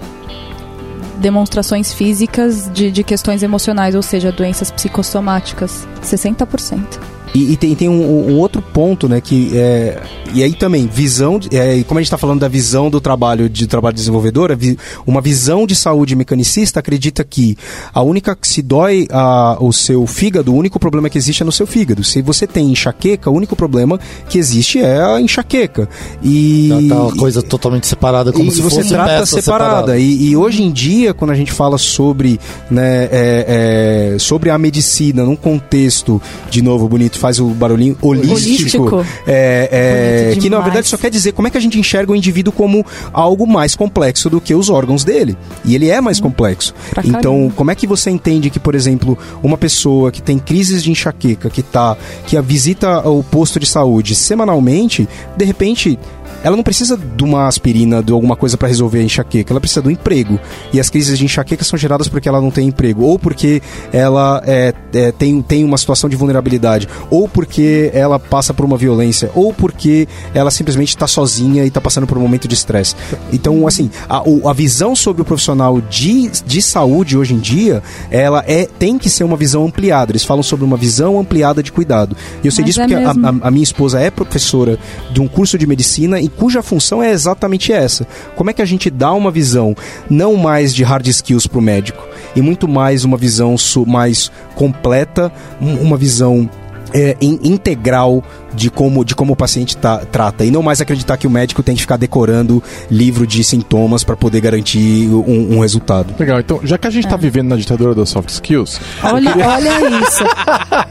[1.18, 5.88] demonstrações físicas de, de questões emocionais, ou seja, doenças psicossomáticas.
[6.02, 7.15] 60%.
[7.36, 10.02] E, e tem, tem um, um outro ponto, né, que é...
[10.34, 11.40] E aí também, visão...
[11.52, 14.78] É, como a gente está falando da visão do trabalho de trabalho desenvolvedor, a vi-
[15.06, 17.58] uma visão de saúde mecanicista acredita que
[17.94, 18.38] a única...
[18.42, 22.04] Se dói a, o seu fígado, o único problema que existe é no seu fígado.
[22.04, 25.90] Se você tem enxaqueca, o único problema que existe é a enxaqueca.
[26.24, 26.88] E...
[26.90, 29.98] Tá uma coisa totalmente separada, como se você fosse trata peça separada.
[29.98, 32.40] E, e hoje em dia, quando a gente fala sobre,
[32.72, 38.84] né, é, é, sobre a medicina num contexto, de novo, bonito, faz o barulhinho holístico,
[38.84, 39.06] Holístico.
[39.26, 42.16] é, é, que na verdade só quer dizer como é que a gente enxerga o
[42.16, 45.36] indivíduo como algo mais complexo do que os órgãos dele.
[45.64, 46.72] E ele é mais complexo.
[46.92, 47.54] Pra Então, caramba.
[47.56, 51.50] como é que você entende que, por exemplo, uma pessoa que tem crises de enxaqueca,
[51.50, 51.98] que tá,
[52.28, 55.98] que a visita o posto de saúde semanalmente, de repente
[56.46, 59.82] ela não precisa de uma aspirina, de alguma coisa para resolver a enxaqueca, ela precisa
[59.82, 60.40] do emprego.
[60.72, 64.42] E as crises de enxaqueca são geradas porque ela não tem emprego, ou porque ela
[64.46, 69.32] é, é, tem, tem uma situação de vulnerabilidade, ou porque ela passa por uma violência,
[69.34, 72.96] ou porque ela simplesmente está sozinha e está passando por um momento de estresse.
[73.34, 77.82] Então, assim, a, a visão sobre o profissional de, de saúde hoje em dia,
[78.12, 80.12] ela é, tem que ser uma visão ampliada.
[80.12, 82.16] Eles falam sobre uma visão ampliada de cuidado.
[82.44, 84.78] E eu sei Mas disso é porque a, a- a minha esposa é professora
[85.12, 88.06] de um curso de medicina e cuja função é exatamente essa.
[88.36, 89.76] Como é que a gente dá uma visão
[90.10, 92.06] não mais de hard skills para o médico
[92.36, 93.56] e muito mais uma visão
[93.88, 95.32] mais completa,
[95.62, 96.50] um- uma visão
[96.96, 98.24] é, in- integral
[98.54, 101.62] de como, de como o paciente tá- trata e não mais acreditar que o médico
[101.62, 106.16] tem que ficar decorando livro de sintomas para poder garantir um, um resultado.
[106.18, 110.00] Legal, então, já que a gente tá vivendo na ditadura das soft skills, Olha, olha
[110.02, 110.24] isso.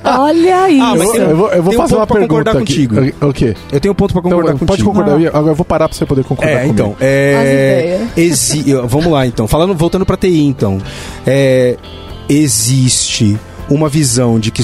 [0.05, 0.85] Olha isso.
[0.85, 2.87] Ah, eu, eu vou, eu vou um fazer ponto uma pra pergunta concordar aqui.
[2.87, 3.27] contigo.
[3.27, 3.55] O quê?
[3.73, 4.91] Eu tenho um ponto para Então, concordar pode contigo.
[4.91, 5.17] concordar.
[5.17, 5.21] Ah.
[5.23, 6.73] Eu, agora eu vou parar pra você poder concordar É, comigo.
[6.75, 9.49] então, é, exi- vamos lá então.
[9.49, 10.79] Falando, voltando para TI então,
[11.27, 11.77] é,
[12.29, 13.39] existe
[13.69, 14.63] uma visão de que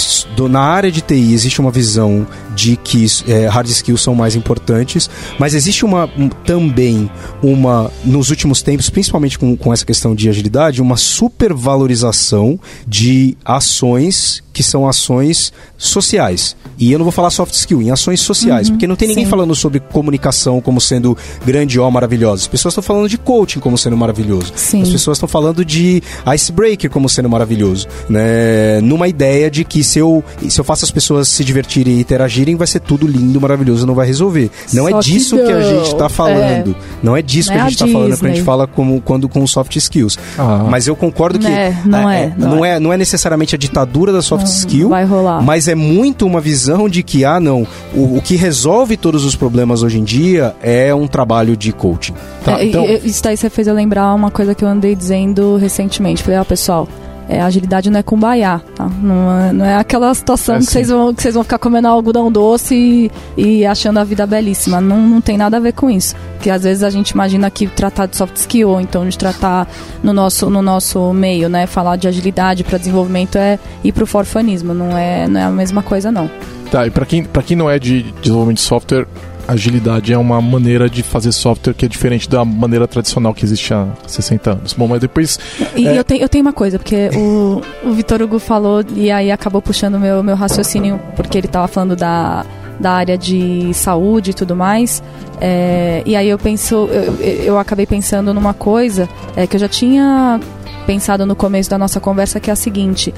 [0.49, 2.27] na área de TI existe uma visão
[2.61, 5.09] de que é, hard skills são mais importantes,
[5.39, 7.11] mas existe uma um- também
[7.43, 14.43] uma nos últimos tempos, principalmente com, com essa questão de agilidade, uma supervalorização de ações
[14.43, 16.57] que que são ações sociais.
[16.77, 19.25] E eu não vou falar soft skill, em ações sociais, Uhum, porque não tem ninguém
[19.25, 19.31] sim.
[19.31, 22.43] falando sobre comunicação como sendo grande ou maravilhosa.
[22.43, 24.53] As pessoas estão falando de coaching como sendo maravilhoso.
[24.57, 24.83] Sim.
[24.83, 26.03] As pessoas estão falando de
[26.35, 28.81] icebreaker como sendo maravilhoso, né?
[28.83, 32.50] Numa ideia de que se eu, se eu faço as pessoas se divertirem e interagirem,
[32.57, 34.51] vai ser tudo lindo, maravilhoso, não vai resolver.
[34.73, 35.63] Não é Só que disso que, a não.
[35.63, 36.77] gente está falando.
[37.03, 38.67] Não é disso Não que é a a gente está falando quando a gente fala
[38.67, 40.19] como, quando com soft skills.
[40.39, 40.67] Ah.
[40.69, 44.13] Mas eu concordo que É, não é, não não é, não é necessariamente a ditadura
[44.13, 45.43] da soft Não, skill, vai rolar.
[45.43, 49.35] mas é muito uma visão de que ah não, o, o que resolve todos os
[49.37, 52.15] problemas hoje em dia é um trabalho de coaching.
[52.45, 54.95] Tá, É, então- e- isso daí você fez eu lembrar uma coisa que eu andei
[54.95, 56.23] dizendo recentemente.
[56.23, 56.89] Falei, ó, pessoal,
[57.31, 58.91] é, agilidade não é cumbaiá, tá?
[59.01, 60.73] Não é, não é aquela situação É que, sim.
[60.73, 64.81] vocês vão, que vocês vão ficar comendo algodão doce e, e achando a vida belíssima.
[64.81, 66.17] Não, não tem nada a ver com isso.
[66.35, 69.69] Porque às vezes a gente imagina que tratar de soft skill, ou então de tratar
[70.03, 71.67] no nosso, no nosso meio, né?
[71.69, 74.75] Falar de agilidade para desenvolvimento é ir pro forfanismo.
[74.75, 76.29] Não é, não é a mesma coisa, não.
[76.71, 79.07] Tá, e pra quem, pra quem não é de desenvolvimento de software,
[79.47, 83.73] agilidade é uma maneira de fazer software que é diferente da maneira tradicional que existe
[83.75, 84.73] há 60 anos.
[84.73, 85.39] Bom, mas depois.
[85.77, 85.99] E É.
[85.99, 89.61] eu, tenho, eu tenho uma coisa, porque o, o Vitor Hugo falou e aí acabou
[89.61, 92.45] puxando o meu, meu raciocínio, porque ele estava falando da,
[92.79, 95.03] da área de saúde e tudo mais.
[95.41, 99.69] É, e aí eu penso, eu, eu acabei pensando numa coisa é, que eu já
[99.69, 100.41] tinha
[100.87, 103.15] pensado no começo da nossa conversa, que é a seguinte.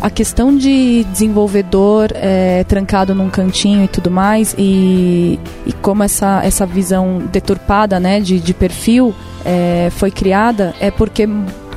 [0.00, 6.40] A questão de desenvolvedor é, trancado num cantinho e tudo mais, e, e como essa,
[6.44, 9.12] essa visão deturpada né, de, de perfil
[9.44, 11.28] é, foi criada, é porque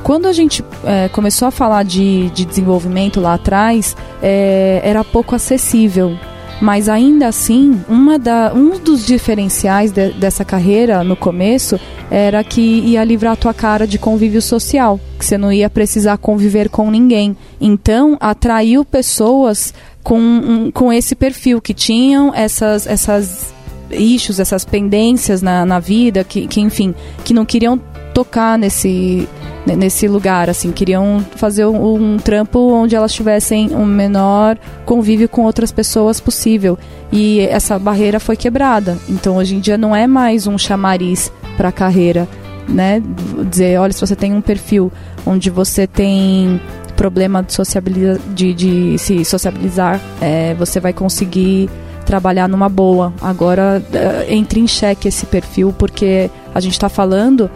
[0.04, 5.34] quando a gente é, começou a falar de, de desenvolvimento lá atrás, é, era pouco
[5.34, 6.16] acessível.
[6.62, 11.76] Mas ainda assim, uma da, um dos diferenciais de- dessa carreira no começo
[12.08, 16.16] era que ia livrar a tua cara de convívio social, que você não ia precisar
[16.18, 17.36] conviver com ninguém.
[17.60, 23.52] Então, atraiu pessoas com, um- com esse perfil, que tinham essas, essas
[23.90, 26.94] issues, essas pendências na, na vida, que, que, enfim,
[27.24, 27.76] que não queriam
[28.14, 33.84] tocar nesse, ne- nesse lugar, assim, queriam fazer um, um trampo onde elas tivessem um
[33.84, 36.78] menor convívio com outras pessoas possível.
[37.12, 38.98] E essa barreira foi quebrada.
[39.08, 42.28] Então, hoje em dia, não é mais um chamariz para a carreira,
[42.68, 43.02] né?
[43.48, 44.90] Dizer, olha, se você tem um perfil
[45.24, 46.60] onde você tem
[46.96, 51.68] problema de, sociabiliza de, de se sociabilizar, é, você vai conseguir
[52.02, 53.12] trabalhar numa boa.
[53.20, 57.50] Agora eh, entre em xeque esse perfil porque a gente está falando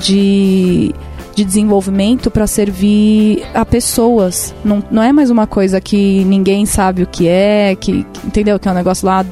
[0.00, 0.94] de,
[1.34, 4.54] de desenvolvimento para servir a pessoas.
[4.64, 8.58] Não, não é mais uma coisa que ninguém sabe o que é, que, entendeu?
[8.58, 9.24] Que é um negócio lá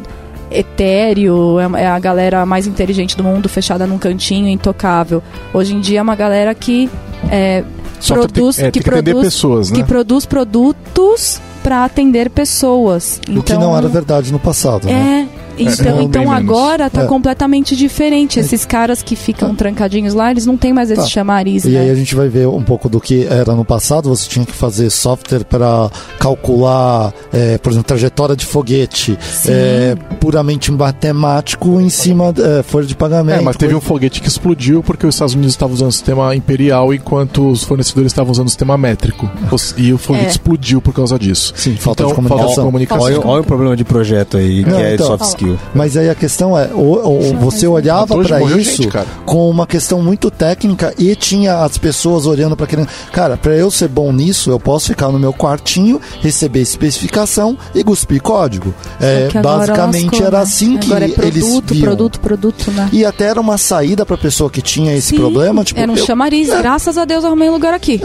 [0.50, 5.22] etéreo, é, é a galera mais inteligente do mundo fechada num cantinho, intocável.
[5.54, 6.90] Hoje em dia é uma galera que
[7.30, 7.64] é,
[8.06, 9.76] produz, tem, é, que que produz, pessoas, né?
[9.76, 13.20] que produz produtos para atender pessoas.
[13.28, 15.28] O que não era verdade no passado, né?
[15.68, 15.72] É.
[15.72, 16.36] Então, É, então menos.
[16.38, 17.06] agora tá É.
[17.06, 18.38] completamente diferente.
[18.40, 21.06] Esses caras que ficam trancadinhos lá, eles não têm mais esse Tá.
[21.08, 21.80] chamariz, E né?
[21.80, 24.08] aí a gente vai ver um pouco do que era no passado.
[24.08, 30.70] Você tinha que fazer software para calcular, é, por exemplo, trajetória de foguete, é, puramente
[30.72, 33.40] matemático em cima da folha de pagamento.
[33.40, 36.34] É, mas teve um foguete que explodiu porque os Estados Unidos estavam usando o sistema
[36.34, 39.30] imperial enquanto os fornecedores estavam usando o sistema métrico.
[39.76, 40.30] E o foguete É.
[40.30, 41.52] explodiu por causa disso.
[41.56, 42.46] Sim, falta de Então, comunicação.
[42.46, 43.04] Falta de comunicação.
[43.06, 45.49] Olha, olha o problema de projeto aí, que Não, é então- soft skill.
[45.74, 48.88] Mas aí a questão é, o- o- você olhava para isso gente,
[49.24, 52.86] com uma questão muito técnica e tinha as pessoas olhando para aquele.
[53.12, 57.82] Cara, para eu ser bom nisso, eu posso ficar no meu quartinho, receber especificação e
[57.84, 58.74] cuspir código.
[59.00, 60.42] É, basicamente lascou, era né?
[60.42, 61.82] assim que agora é produto, eles viam.
[61.84, 62.88] produto, produto, né?
[62.92, 65.96] E até era uma saída para pessoa que tinha esse Sim, problema, tipo, era um
[65.96, 66.48] eu- chamariz.
[66.48, 68.00] Graças a Deus arrumei um lugar aqui.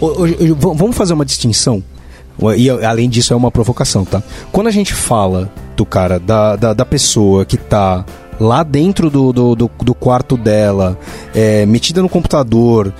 [0.00, 1.82] Ô, ô, v- Vamos fazer uma distinção.
[2.56, 4.22] E além disso, é uma provocação, tá?
[4.52, 8.04] Quando a gente fala do cara, da, da, da pessoa que tá
[8.40, 10.98] lá dentro do, do, do, do quarto dela,
[11.34, 12.92] é, metida no computador,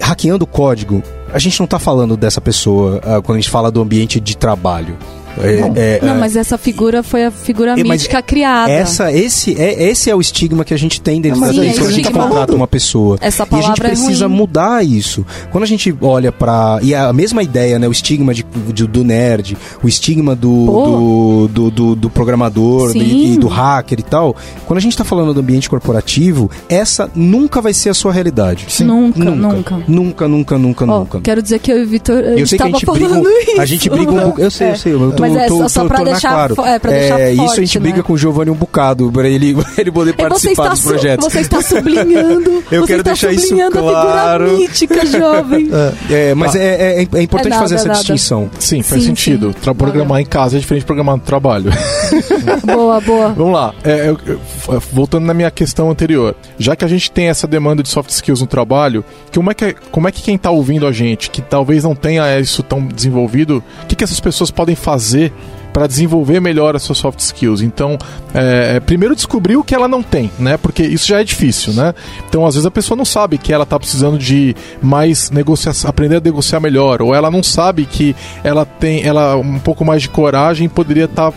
[0.00, 1.02] hackeando código,
[1.32, 4.36] a gente não tá falando dessa pessoa ah, quando a gente fala do ambiente de
[4.36, 4.96] trabalho.
[5.38, 8.70] É, é, Não, é, mas essa figura foi a figura É, mítica criada.
[8.70, 11.78] essa, esse, é, esse é o estigma que a gente tem dentro da é gente
[11.78, 13.16] quando a gente contrata uma pessoa.
[13.20, 15.24] Essa E a gente palavra é precisa mudar isso.
[15.50, 16.78] Quando a gente olha pra.
[16.82, 17.88] E é a mesma ideia, né?
[17.88, 23.32] O estigma de, de- do nerd, o estigma do, do, do, do- do programador Sim.
[23.34, 24.36] e, do hacker e tal.
[24.66, 28.66] Quando a gente tá falando do ambiente corporativo, essa nunca vai ser a sua realidade.
[28.84, 29.82] Nunca, nunca.
[29.88, 31.20] Nunca, nunca, nunca, Ó, nunca.
[31.20, 33.22] quero dizer que eu e o Vitor, Eu sei que a gente briga,
[33.58, 34.40] a gente briga um pouco.
[34.40, 36.54] Eu sei, eu sei, eu tô, mas é tô- só- tô- pra deixar claro.
[36.66, 38.02] é, pra deixar isso a forte, gente briga né?
[38.02, 41.24] com o Giovanni um bocado, pra ele, ele poder É, participar dos projetos.
[41.32, 42.62] você está sublinhando.
[42.70, 44.44] Eu você quero está deixar isso sublinhando claro.
[44.44, 45.70] a figura mítica, jovem.
[46.10, 47.98] É, mas é, é- é importante É nada, fazer essa é nada.
[48.00, 48.50] distinção.
[48.58, 49.54] Sim, faz Sim, sentido.
[49.62, 49.74] sim.
[49.74, 51.70] Programar em casa é diferente de programar no trabalho.
[52.64, 53.28] boa, boa.
[53.32, 53.74] Vamos lá.
[53.84, 56.34] É, eu- eu- f- voltando na minha questão anterior.
[56.58, 59.74] Já que a gente tem essa demanda de soft skills no trabalho, como é que,
[59.90, 63.62] como é que quem está ouvindo a gente, que talvez não tenha isso tão desenvolvido,
[63.82, 65.32] o que, que essas pessoas podem fazer
[65.74, 67.60] para desenvolver melhor as suas soft skills?
[67.60, 67.98] Então,
[68.32, 70.56] é, é, primeiro descobrir o que ela não tem, né?
[70.56, 71.92] Porque isso já é difícil, né?
[72.26, 76.16] Então, às vezes a pessoa não sabe que ela está precisando de mais negociação, aprender
[76.16, 80.08] a negociar melhor, ou ela não sabe que ela tem ela um pouco mais de
[80.08, 81.32] coragem e poderia estar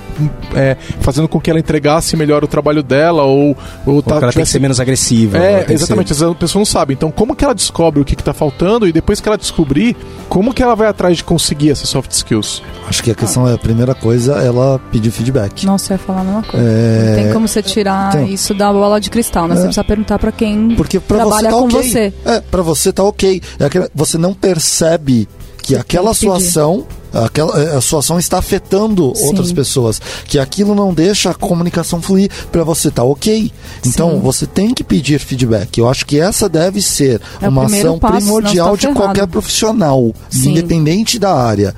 [1.01, 4.27] fazendo com que ela entregasse melhor o trabalho dela ou, ou Ou tá, ela tem
[4.29, 5.37] que tivesse- ser menos agressiva.
[5.37, 6.07] é, exatamente.
[6.09, 6.93] ser- Às vezes a pessoa não sabe.
[6.93, 9.95] Então, como que ela descobre o que está faltando e depois que ela descobrir,
[10.29, 12.61] como que ela vai atrás de conseguir essas soft skills?
[12.87, 15.65] Acho que a questão é, a primeira coisa, ela pedir feedback.
[15.65, 16.65] Nossa, eu ia falar a mesma coisa.
[16.67, 19.55] É, Não tem como você tirar então- isso da bola de cristal, né?
[19.55, 19.63] Você É.
[19.65, 21.83] precisa perguntar pra quem Porque pra trabalha você tá com ok.
[21.91, 22.13] você.
[22.25, 23.41] É, pra você tá ok.
[23.59, 25.27] É aquela- você não percebe
[25.61, 29.25] que aquela tem que sua ação, aquela, é, a sua ação está afetando Sim.
[29.25, 29.99] outras pessoas.
[30.25, 33.51] Que aquilo não deixa a comunicação fluir pra você tá ok.
[33.85, 34.19] Então Sim.
[34.19, 35.77] você tem que pedir feedback.
[35.77, 38.93] Eu acho que essa deve ser É uma ação passo, senão primordial você tá de
[38.95, 40.45] qualquer profissional, Sim.
[40.45, 40.51] Uhum.
[40.51, 41.75] independente da área.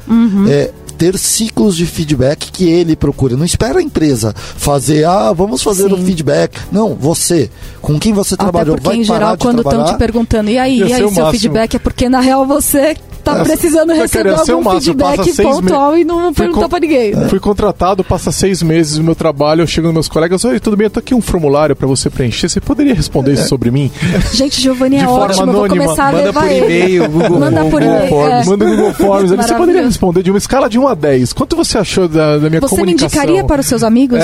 [0.47, 3.38] É, ter ciclos de feedback que ele procura.
[3.38, 6.60] Não espera a empresa fazer, ah, vamos fazer o feedback.
[6.70, 7.50] Não, você,
[7.82, 10.82] com quem você trabalhou, Até porque, vai em geral, quando estão te perguntando, e aí,
[10.82, 11.32] e ser aí, o seu máximo.
[11.32, 12.97] feedback é porque, na real, você
[13.36, 16.70] tá É, precisando receber algum máximo, passa feedback seis pontual e não Fui perguntou con-
[16.70, 17.14] pra ninguém.
[17.30, 20.76] Fui contratado, passa seis meses no meu trabalho, eu chego nos meus colegas, oi, tudo
[20.78, 23.92] bem, eu tô aqui um formulário pra você preencher, você poderia responder isso sobre mim?
[24.34, 25.84] Gente, Giovanni é ótimo, eu vou anônima.
[25.86, 26.66] começar a Manda levar por ele.
[26.66, 28.32] e-mail, Google, Manda por Google e-mail, Forms.
[28.32, 28.50] é.
[28.50, 31.34] Manda no Google Forms, você poderia responder de uma escala de 1 a 10.
[31.34, 33.08] Quanto você achou da, da minha Você me comunicação?
[33.24, 34.20] indicaria para os seus amigos?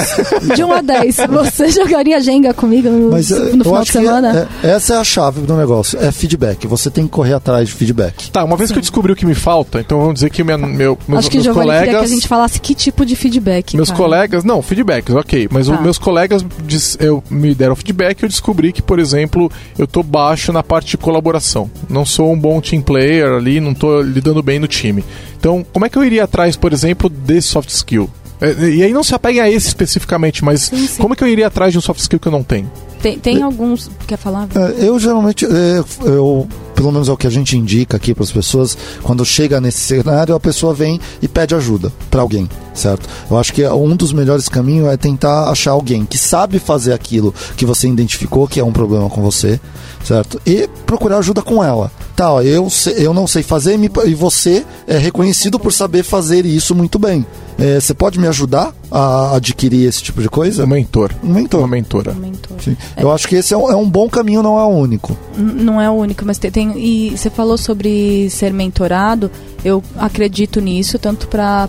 [0.56, 1.18] De 1 a 10.
[1.30, 4.47] Você jogaria Jenga comigo no, Mas é, no eu final de semana?
[4.62, 6.68] que é- essa é a chave do negócio, é feedback.
[6.68, 8.30] Você tem que correr atrás de feedback.
[8.32, 10.57] Tá, uma vez que eu descobri o que me falta, então vamos dizer que minha,
[10.57, 11.83] meu, meus, Acho que meus Giovanni colegas...
[11.85, 13.75] queria que a gente falasse que tipo de feedback.
[13.75, 13.97] Meus cara.
[14.01, 15.49] colegas, não, feedbacks, ok.
[15.51, 15.73] Mas Tá.
[15.73, 19.85] os meus colegas dis- eu, me deram feedback e eu descobri que, por exemplo, eu
[19.85, 21.69] tô baixo na parte de colaboração.
[21.89, 25.03] Não sou um bom team player ali, não tô lidando bem no time.
[25.37, 28.09] Então, como é que eu iria atrás, por exemplo, desse soft skill?
[28.39, 31.01] É, E aí não se apegue a esse especificamente, mas Sim, sim.
[31.01, 32.71] como é que eu iria atrás de um soft skill que eu não tenho?
[33.01, 33.89] Tem, tem alguns.
[34.07, 34.47] Quer falar?
[34.55, 38.23] É, eu geralmente, é, eu, pelo menos é o que a gente indica aqui para
[38.23, 43.07] as pessoas, quando chega nesse cenário, a pessoa vem e pede ajuda para alguém, certo?
[43.32, 47.34] Eu acho que um dos melhores caminhos é tentar achar alguém que sabe fazer aquilo
[47.55, 49.59] que você identificou que é um problema com você,
[50.03, 50.39] certo?
[50.45, 51.91] E procurar ajuda com ela.
[52.15, 56.73] Tá, ó, eu, eu não sei fazer e você é reconhecido por saber fazer isso
[56.73, 57.26] muito bem.
[57.57, 60.63] É, você pode me ajudar a adquirir esse tipo de coisa?
[60.63, 61.11] Um mentor.
[61.23, 61.59] Um mentor.
[61.61, 62.13] Uma mentora.
[62.13, 62.57] Mentor.
[62.61, 62.76] Sim.
[62.97, 65.17] Eu acho que esse é um, é um bom caminho, não é o único.
[65.38, 69.32] N- Não é o único, mas tem, tem- E você falou sobre ser mentorado.
[69.63, 71.68] Eu acredito nisso, tanto para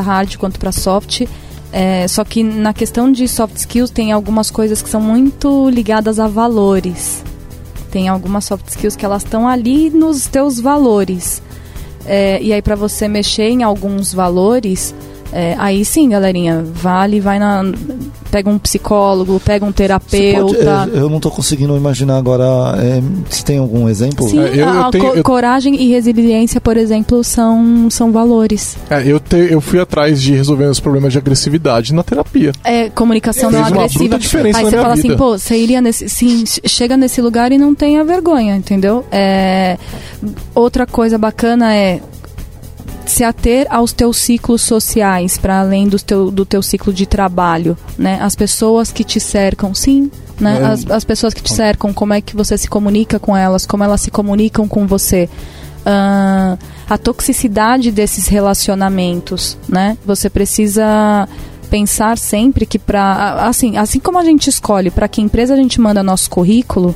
[0.00, 1.22] hard quanto para soft.
[1.72, 6.18] É, só que na questão de soft skills tem algumas coisas que são muito ligadas
[6.18, 7.24] a valores.
[7.90, 11.42] Tem algumas soft skills que elas estão ali nos teus valores.
[12.04, 14.94] É, e aí para você mexer em alguns valores,
[15.32, 17.64] é, aí sim, galerinha, vale, vai na
[18.30, 20.86] pega um psicólogo, pega um terapeuta.
[20.86, 22.44] pode- é, eu não tô conseguindo imaginar agora
[22.78, 24.26] é, se tem algum exemplo.
[24.28, 28.10] Sim, É, eu- eu a tenho- co- eu- coragem e resiliência, por exemplo, são, são
[28.10, 28.76] valores.
[28.88, 32.52] É, eu, te- eu fui atrás de resolver os problemas de agressividade na terapia.
[32.64, 34.16] É comunicação não uma agressiva.
[34.16, 35.08] Aí você fala vida.
[35.08, 36.08] assim, pô, você iria nesse.
[36.08, 39.04] Sim, ch- chega nesse lugar e não tenha vergonha, entendeu?
[39.12, 39.76] É,
[40.54, 42.00] outra coisa bacana é
[43.12, 47.76] se ater aos teus ciclos sociais, para além do teu, do teu ciclo de trabalho,
[47.98, 48.18] né?
[48.20, 50.10] As pessoas que te cercam, sim,
[50.40, 50.60] né?
[50.60, 50.64] É.
[50.64, 53.84] As, as pessoas que te cercam, como é que você se comunica com elas, como
[53.84, 55.28] elas se comunicam com você.
[55.84, 56.56] Ah,
[56.88, 59.96] a toxicidade desses relacionamentos, né?
[60.04, 61.28] Você precisa
[61.68, 65.80] pensar sempre que para assim, assim como a gente escolhe para que empresa a gente
[65.80, 66.94] manda nosso currículo,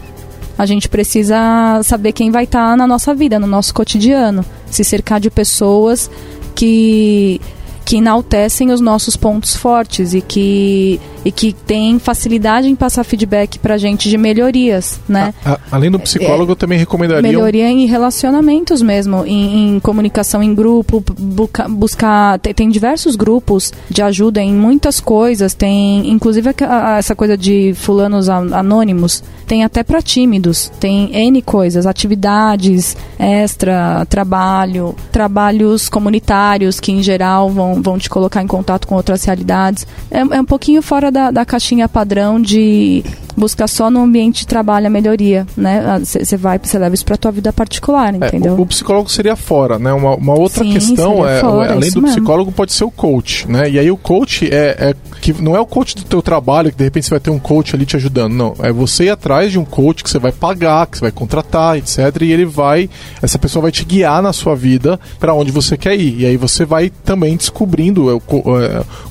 [0.59, 5.20] a gente precisa saber quem vai estar na nossa vida, no nosso cotidiano, se cercar
[5.20, 6.11] de pessoas
[6.54, 7.40] que
[7.87, 13.59] que enaltecem os nossos pontos fortes e que e que têm facilidade em passar feedback
[13.59, 15.34] pra gente de melhorias, né?
[15.45, 17.20] A- a- além do psicólogo, eu também recomendaria.
[17.22, 22.39] Melhoria em relacionamentos mesmo, em, em comunicação em grupo, buca- buscar.
[22.39, 25.53] Tem, tem diversos grupos de ajuda em muitas coisas.
[25.55, 29.22] Tem, inclusive, a- essa coisa de fulanos anônimos.
[29.49, 30.70] Tem até para tímidos.
[30.80, 38.43] Tem N coisas, atividades extra, trabalho, trabalhos comunitários que em geral vão, vão, te colocar
[38.43, 39.87] em contato com outras realidades.
[40.11, 43.05] É, é um pouquinho fora da, da caixinha padrão de
[43.37, 46.01] buscar só no ambiente de trabalho a melhoria, né?
[46.03, 48.55] Você vai, você leva isso para tua vida particular, entendeu?
[48.55, 49.93] É, o, o, psicólogo seria fora, né?
[49.93, 52.16] Uma, uma outra Sim, questão é, fora, além do mesmo.
[52.16, 53.68] psicólogo pode ser o coach, né?
[53.68, 56.78] E aí o coach é, é, que não é o coach do teu trabalho que
[56.78, 58.55] de repente você vai ter um coach ali te ajudando, não.
[58.61, 61.76] É você ir atrás de um coach que você vai pagar, que você vai contratar,
[61.76, 61.99] etc.
[62.22, 62.89] E ele vai,
[63.20, 66.20] essa pessoa vai te guiar na sua vida para onde você quer ir.
[66.20, 68.20] E aí você vai também descobrindo, o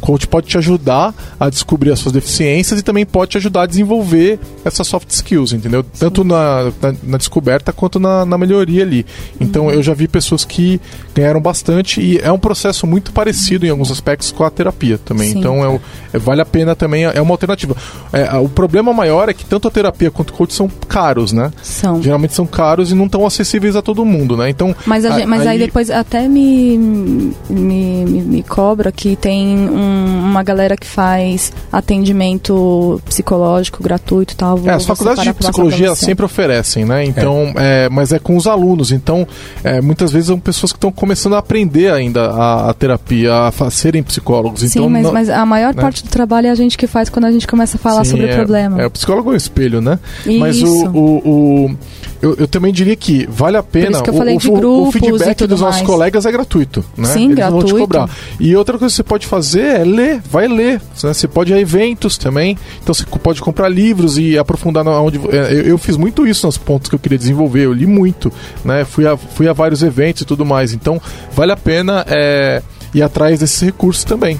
[0.02, 3.68] coach pode te ajudar a descobrir as suas deficiências e também pode te ajudar a
[3.68, 4.15] desenvolver
[4.64, 5.84] essas soft skills, entendeu?
[5.84, 9.06] Tanto na, na, na, descoberta quanto na, na melhoria ali.
[9.40, 9.72] Então uhum.
[9.72, 10.80] eu já vi pessoas que
[11.14, 15.32] ganharam bastante e é um processo muito parecido em alguns aspectos com a terapia também.
[15.32, 15.40] Sim.
[15.40, 15.80] Então é,
[16.14, 17.76] é, vale a pena também, é uma alternativa.
[18.12, 21.52] É, o problema maior é que tanto a terapia quanto o coach são caros, né?
[21.62, 22.02] São.
[22.02, 24.50] Geralmente são caros e não tão acessíveis a todo mundo, né?
[24.50, 24.76] Então.
[24.86, 25.50] Mas, a, mas aí...
[25.50, 25.60] aí...
[25.60, 33.02] depois até me, me, me, me cobra que tem um, uma galera que faz atendimento
[33.06, 34.60] psicológico gratuito e tal.
[34.66, 37.06] É, as faculdades de psicologia sempre oferecem, né?
[37.06, 37.86] Então, é.
[37.86, 38.92] É, mas é com os alunos.
[38.92, 39.28] Então,
[39.64, 43.48] é, muitas vezes são pessoas que estão começando a aprender ainda a, a terapia, a,
[43.48, 44.62] a, serem psicólogos.
[44.62, 45.82] Sim, então, mas, não, mas a maior né?
[45.82, 48.12] parte do trabalho é a gente que faz quando a gente começa a falar Sim,
[48.12, 48.82] sobre é, o problema.
[48.82, 50.00] É, o psicólogo é o espelho, né?
[50.26, 50.40] Isso.
[50.40, 51.78] Mas o, o, o
[52.26, 54.02] eu, eu, também diria que vale a pena.
[54.02, 55.88] que eu falei o, de grupos o feedback dos nossos mais.
[55.88, 57.08] colegas é gratuito, né?
[57.08, 57.68] Sim, Eles gratuito.
[57.68, 58.10] vão te cobrar.
[58.40, 60.82] E outra coisa que você pode fazer é ler, vai ler.
[61.04, 61.14] Né?
[61.14, 62.58] Você pode ir a eventos também.
[62.82, 65.20] Então você pode comprar livros e aprofundar onde.
[65.24, 67.66] Eu, eu fiz muito isso nos pontos que eu queria desenvolver.
[67.66, 68.84] Eu li muito, né?
[68.86, 70.74] Fui a, fui a vários eventos e tudo mais.
[70.74, 71.00] Então
[71.32, 74.40] vale a pena é, ir atrás desses recursos também.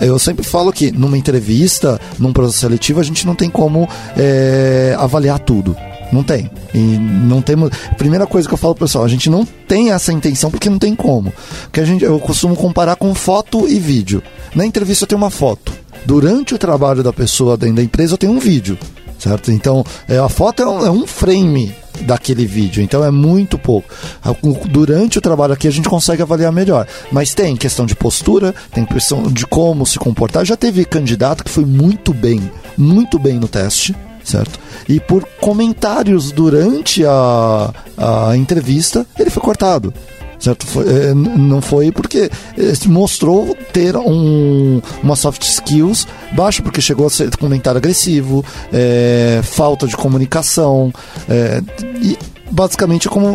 [0.00, 4.96] Eu sempre falo que numa entrevista, num processo seletivo, a gente não tem como é,
[4.98, 5.76] avaliar tudo.
[6.12, 6.50] Não tem.
[6.74, 7.70] E não temos.
[7.96, 10.94] Primeira coisa que eu falo pessoal, a gente não tem essa intenção porque não tem
[10.94, 11.32] como.
[11.62, 14.22] Porque a gente, eu costumo comparar com foto e vídeo.
[14.54, 15.72] Na entrevista eu tenho uma foto.
[16.04, 18.78] Durante o trabalho da pessoa dentro da empresa eu tenho um vídeo.
[19.18, 19.52] Certo?
[19.52, 23.88] Então, é, a foto é um, é um frame daquele vídeo, então é muito pouco.
[24.68, 28.84] Durante o trabalho aqui a gente consegue avaliar melhor, mas tem questão de postura, tem
[28.84, 30.44] questão de como se comportar.
[30.44, 33.94] Já teve candidato que foi muito bem, muito bem no teste,
[34.24, 34.58] certo?
[34.88, 39.94] E por comentários durante a, a entrevista, ele foi cortado
[40.42, 40.66] certo?
[40.66, 47.06] Foi, é, não foi porque é, mostrou ter um, uma soft skills baixa, porque chegou
[47.06, 50.92] a ser comentário agressivo, é, falta de comunicação,
[51.28, 51.62] é,
[52.00, 52.18] e
[52.50, 53.28] basicamente como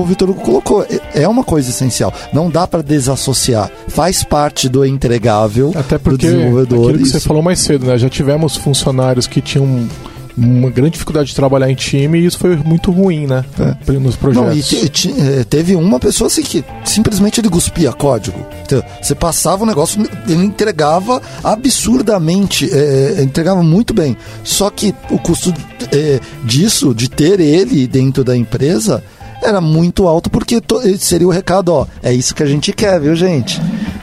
[0.00, 2.12] o Vitor Hugo colocou, é, é uma coisa essencial.
[2.32, 3.70] Não dá para desassociar.
[3.88, 6.90] Faz parte do entregável Até porque do desenvolvedor.
[6.90, 7.96] Aquilo que você falou mais cedo, né?
[7.96, 9.88] Já tivemos funcionários que tinham
[10.36, 13.44] uma grande dificuldade de trabalhar em time e isso foi muito ruim, né?
[13.58, 13.92] É.
[13.92, 14.72] Nos projetos.
[14.72, 18.38] Não, te, é, teve uma pessoa assim que simplesmente ele cuspia código.
[18.64, 24.16] Então, você passava o negócio, ele entregava absurdamente, é, é entregava muito bem.
[24.42, 25.54] Só que o custo
[25.92, 29.02] é, disso, de ter ele dentro da empresa,
[29.42, 30.60] era muito alto porque
[30.98, 33.60] seria o recado, ó, é isso que a gente quer, viu, gente?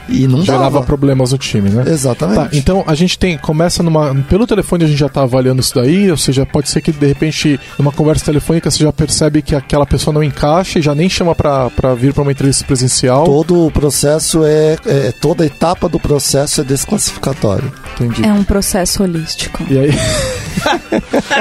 [0.08, 0.82] E não Gerava dava.
[0.82, 1.84] problemas no time, né?
[1.86, 2.36] Exatamente.
[2.36, 4.14] Tá, então a gente tem, começa numa.
[4.28, 7.06] Pelo telefone a gente já tá avaliando isso daí, ou seja, pode ser que de
[7.06, 11.08] repente, numa conversa telefônica, você já percebe que aquela pessoa não encaixa e já nem
[11.08, 13.24] chama pra, pra vir pra uma entrevista presencial.
[13.24, 17.72] Todo o processo é, é- Toda etapa do processo é desclassificatório.
[17.94, 18.26] Entendi.
[18.26, 19.62] É um processo holístico.
[19.70, 19.90] E aí,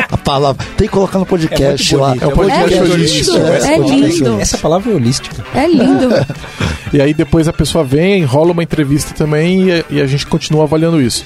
[0.09, 0.65] A palavra.
[0.77, 2.15] Tem que colocar no podcast É lá.
[2.19, 3.31] é um podcast É holístico.
[3.37, 4.41] lindo, esse é podcast lindo.
[4.41, 5.45] Essa palavra é holística.
[5.55, 6.09] É lindo.
[6.93, 10.63] e aí depois a pessoa vem, enrola uma entrevista também e, e a gente continua
[10.63, 11.25] avaliando isso.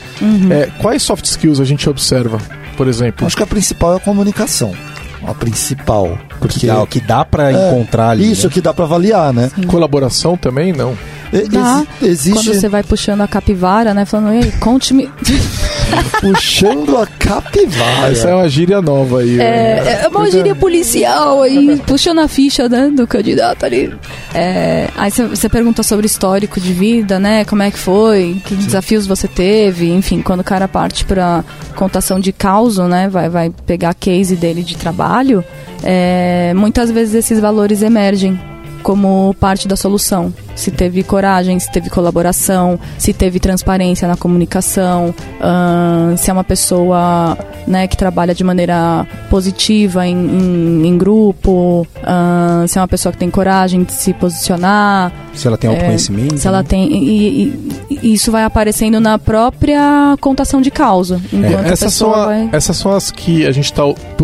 [0.51, 2.38] É, quais soft skills a gente observa,
[2.77, 3.25] por exemplo?
[3.25, 4.73] Acho que a principal é a comunicação.
[5.27, 6.17] A principal.
[6.29, 8.31] Que Porque dá, o que dá pra É, encontrar ali.
[8.31, 8.53] isso né?
[8.53, 9.49] que dá pra avaliar, né?
[9.67, 10.71] Colaboração também?
[10.71, 10.95] Não.
[11.33, 11.83] E- Dá.
[11.99, 14.05] Quando existe você vai puxando a capivara, né?
[14.05, 15.09] Falando, ei, conte-me.
[16.21, 18.11] puxando a capivara.
[18.11, 19.31] Essa é uma gíria nova aí.
[19.38, 19.43] né?
[19.43, 23.93] É, é uma gíria policial aí, puxando a ficha né, do candidato ali.
[24.33, 27.45] É, aí você- pergunta sobre histórico de vida, né?
[27.45, 31.43] Como é que foi, que desafios você teve, enfim, quando o cara parte pra
[31.75, 33.07] contação de causa, né?
[33.07, 35.43] Vai, vai pegar a case dele de trabalho,
[35.83, 38.38] é, muitas vezes esses valores emergem
[38.86, 40.31] como parte da solução.
[40.55, 45.11] Se teve coragem, se teve colaboração, se teve transparência na comunicação,
[46.17, 47.36] se é uma pessoa
[47.67, 51.86] né, que trabalha de maneira positiva em, em- em grupo,
[52.67, 56.38] se é uma pessoa que tem coragem de se posicionar, Se ela tem autoconhecimento.
[56.38, 56.65] se ela né?
[56.69, 56.88] tem.
[56.93, 57.43] E,
[57.89, 61.19] e- e isso vai aparecendo na própria contação de causa.
[61.33, 62.49] A essas, são a- vai.
[62.51, 63.81] essas são as que a gente está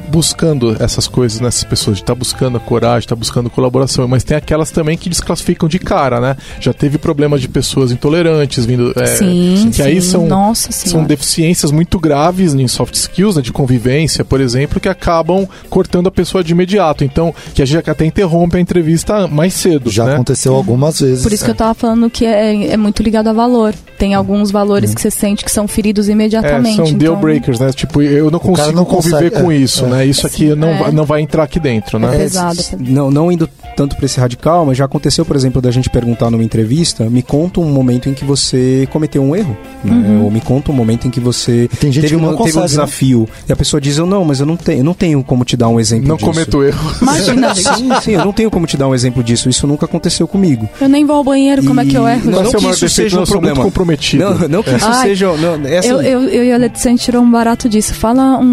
[0.07, 1.95] buscando essas coisas nessas pessoas.
[1.95, 4.07] A gente tá buscando a coragem, está buscando colaboração.
[4.07, 6.35] Mas tem aquelas também que desclassificam de cara, né?
[6.59, 8.93] Já teve problemas de pessoas intolerantes vindo.
[8.99, 11.07] é, sim, que aí são, Nossa são senhora.
[11.07, 16.11] deficiências muito graves em soft skills, né, de convivência, por exemplo, que acabam cortando a
[16.11, 17.05] pessoa de imediato.
[17.05, 19.89] Então, que a gente até interrompe a entrevista mais cedo.
[19.89, 20.15] Já né?
[20.15, 21.23] aconteceu algumas vezes.
[21.23, 23.73] Por isso que eu tava falando que é, é muito ligado a valor.
[23.97, 26.75] Tem alguns valores que você sente que são feridos É, imediatamente.
[26.75, 27.71] são deal então, breakers, né?
[27.71, 29.89] Tipo, eu não consigo não conviver consegue, com é, isso, é.
[29.89, 30.05] né?
[30.05, 30.77] Isso aqui não, É.
[30.79, 32.17] vai, não vai entrar aqui dentro, É né?
[32.17, 32.59] pesado.
[32.59, 32.83] é pesado.
[32.83, 36.29] Não, não indo tanto pra esse radical, mas já aconteceu, por exemplo, da gente perguntar
[36.29, 39.91] numa entrevista, me conta um momento em que você cometeu um erro, né?
[39.93, 40.23] Uhum.
[40.25, 42.49] Ou me conta um momento em que você Tem gente teve, que uma- não teve
[42.57, 42.67] um consegue, né?
[42.67, 43.29] desafio.
[43.47, 45.55] E a pessoa diz, eu não, mas eu não tenho, eu não tenho como te
[45.57, 46.29] dar um exemplo Não disso.
[46.29, 46.95] cometo erro.
[47.01, 47.55] Imagina.
[47.61, 49.49] Sim, sim, eu não tenho como te dar um exemplo disso.
[49.49, 50.69] Isso nunca aconteceu comigo.
[50.79, 52.31] Eu nem vou ao banheiro, como é que eu E- erro?
[52.31, 53.63] Não, não ser o que isso seja não, um eu problema.
[53.63, 54.23] comprometido.
[54.23, 55.31] Não, não que isso Ai, seja.
[55.37, 57.93] Não, é assim, Eu, eu, eu e a Letícia tirou um barato disso.
[57.93, 58.43] Fala um,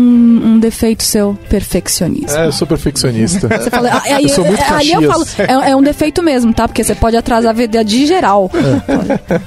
[0.54, 2.30] um defeito seu, perfeccionismo.
[2.38, 3.48] É, eu sou perfeccionista.
[3.48, 6.52] Você fala, ah, aí, Eu sou muito ali eu falo, é, é um defeito mesmo,
[6.52, 6.66] tá?
[6.68, 8.50] Porque você pode atrasar a vida de geral.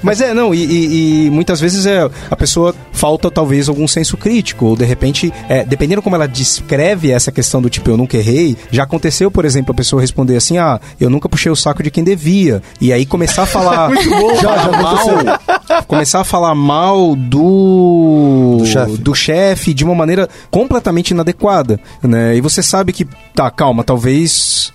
[0.01, 4.17] Mas é, não, e, e- e muitas vezes é, a pessoa falta talvez algum senso
[4.17, 8.17] crítico, ou de repente, é, dependendo como ela descreve essa questão do tipo, eu nunca
[8.17, 11.81] errei, já aconteceu, por exemplo, a pessoa responder assim, ah, eu nunca puxei o saco
[11.83, 13.91] de quem devia, e aí começar a falar,
[14.41, 18.97] já, já mal, começar a falar mal do, Do chefe.
[18.97, 22.35] do chefe de uma maneira completamente inadequada, né?
[22.35, 24.71] E você sabe que, tá, calma, talvez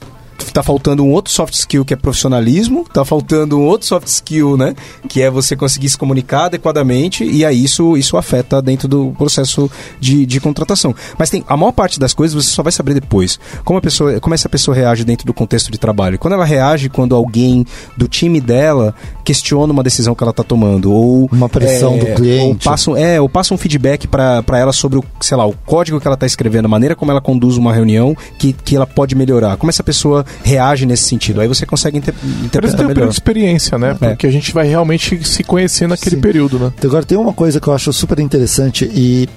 [0.53, 4.57] tá faltando um outro soft skill que é profissionalismo, tá faltando um outro soft skill,
[4.57, 4.75] né,
[5.09, 9.71] que é você conseguir se comunicar adequadamente e aí isso, isso afeta dentro do processo
[10.01, 10.95] de, de contratação.
[11.19, 13.39] Mas tem a maior parte das coisas você só vai saber depois.
[13.65, 16.19] Como a pessoa, como essa pessoa reage dentro do contexto de trabalho.
[16.19, 17.65] Quando ela reage quando alguém
[17.97, 22.67] do time dela questiona uma decisão que ela tá tomando ou Uma pressão do cliente.
[22.69, 26.01] ou passa, é, ou passa um feedback para ela sobre o, sei lá, o código
[26.01, 29.15] que ela tá escrevendo, a maneira como ela conduz uma reunião que, que ela pode
[29.15, 29.57] melhorar.
[29.57, 31.41] Como essa pessoa reage nesse sentido.
[31.41, 33.09] Aí você consegue inter, Parece interpretar tem um período melhor.
[33.09, 33.97] de experiência, né?
[34.01, 34.09] É.
[34.11, 36.23] Porque a gente vai realmente se conhecer naquele Sim.
[36.23, 36.73] período, né?
[36.85, 39.29] Agora tem uma coisa que eu acho super interessante e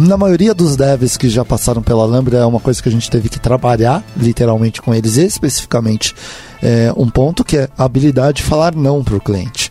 [0.00, 3.10] na maioria dos devs que já passaram pela Lambda é uma coisa que a gente
[3.10, 6.14] teve que trabalhar literalmente com eles, especificamente
[6.62, 9.70] é, um ponto que é a habilidade de falar não para o cliente.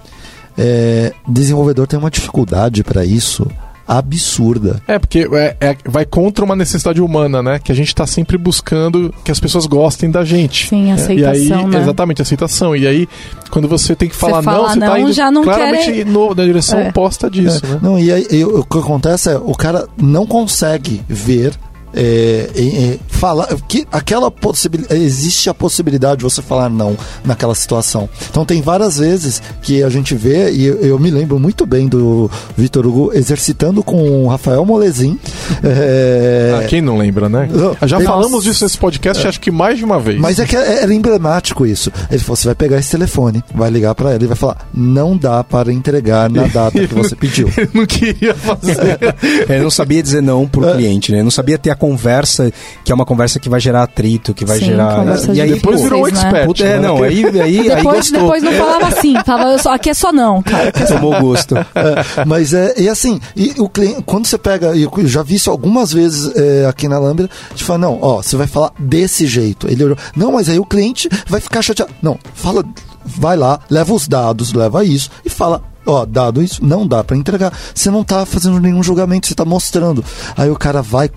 [0.57, 3.47] É, desenvolvedor tem uma dificuldade para isso
[3.97, 4.81] absurda.
[4.87, 7.59] É, porque é- é- vai contra uma necessidade humana, né?
[7.59, 10.69] Que a gente tá sempre buscando que as pessoas gostem da gente.
[10.69, 11.81] Sim, E aceitação, aí, né?
[11.81, 12.75] exatamente, aceitação.
[12.75, 13.07] E aí,
[13.49, 16.05] quando você tem que falar fala não, você tá não, indo já não claramente quer-
[16.05, 16.89] no- na direção É.
[16.89, 17.79] oposta disso, né?
[17.81, 21.53] Não, e aí e o que acontece é o cara não consegue ver
[21.93, 27.55] é, é, é, falar que aquela possibilidade existe a possibilidade de você falar não naquela
[27.55, 28.09] situação.
[28.29, 31.87] Então tem várias vezes que a gente vê e eu, eu me lembro muito bem
[31.87, 35.19] do Vitor Hugo exercitando com o Rafael Molezin.
[35.63, 37.47] é, Ah, quem não lembra, né?
[37.51, 40.19] Não, Já tem- falamos disso nesse podcast, acho que mais de uma vez.
[40.19, 41.91] Mas é que era emblemático isso.
[42.09, 45.15] Ele falou: você vai pegar esse telefone, vai ligar para ela e vai falar: não
[45.17, 47.49] dá para entregar na data que você pediu.
[47.57, 48.99] Ele não queria fazer.
[49.47, 51.21] É, não sabia dizer não pro cliente, né?
[51.23, 52.49] Não sabia ter a conversa,
[52.81, 55.03] que é uma conversa que vai gerar atrito, que vai Sim, gerar.
[55.05, 56.11] E de aí, Depois virou um né?
[56.11, 56.45] expert.
[56.45, 56.87] Puta, é, né?
[56.87, 58.21] não, aí, aí, aí Depois, gostou.
[58.21, 60.71] depois não falava assim, falava só, aqui é só não, cara.
[60.73, 61.55] é só Tomou gosto.
[61.75, 65.35] É, mas é, e assim, e o cliente, quando você pega, e eu já vi
[65.35, 68.71] isso algumas vezes é, aqui na Lambda, a gente fala, não, ó, você vai falar
[68.77, 69.67] desse jeito.
[69.67, 71.91] Ele olhou, não, mas aí o cliente vai ficar chateado.
[72.01, 72.63] Não, fala,
[73.03, 75.72] vai lá, leva os dados, leva isso e fala.
[75.85, 77.53] Ó, dado isso, não dá pra entregar.
[77.73, 80.03] Você não tá fazendo nenhum julgamento, você tá mostrando.
[80.37, 81.09] Aí o cara vai,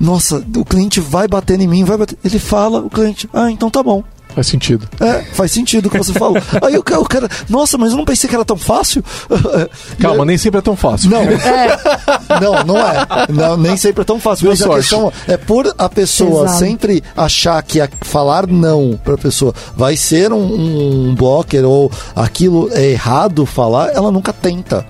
[0.00, 2.16] nossa, o cliente vai bater em mim, vai bater.
[2.24, 4.02] Ele fala, o cliente, ah, então tá bom.
[4.34, 4.88] Faz sentido.
[5.00, 6.36] É, faz sentido o que você falou.
[6.62, 9.02] Aí o cara, o cara, nossa, mas eu não pensei que era tão fácil.
[10.00, 11.10] Calma, nem sempre é tão fácil.
[11.10, 11.22] Não,
[12.40, 13.06] não, não é.
[13.28, 14.44] Não, nem sempre é tão fácil.
[14.44, 16.58] Deu mas a questão é por a pessoa Exato.
[16.58, 22.68] sempre achar que a- falar não pra pessoa vai ser um, um blocker ou aquilo
[22.72, 24.84] é errado falar, ela nunca tenta.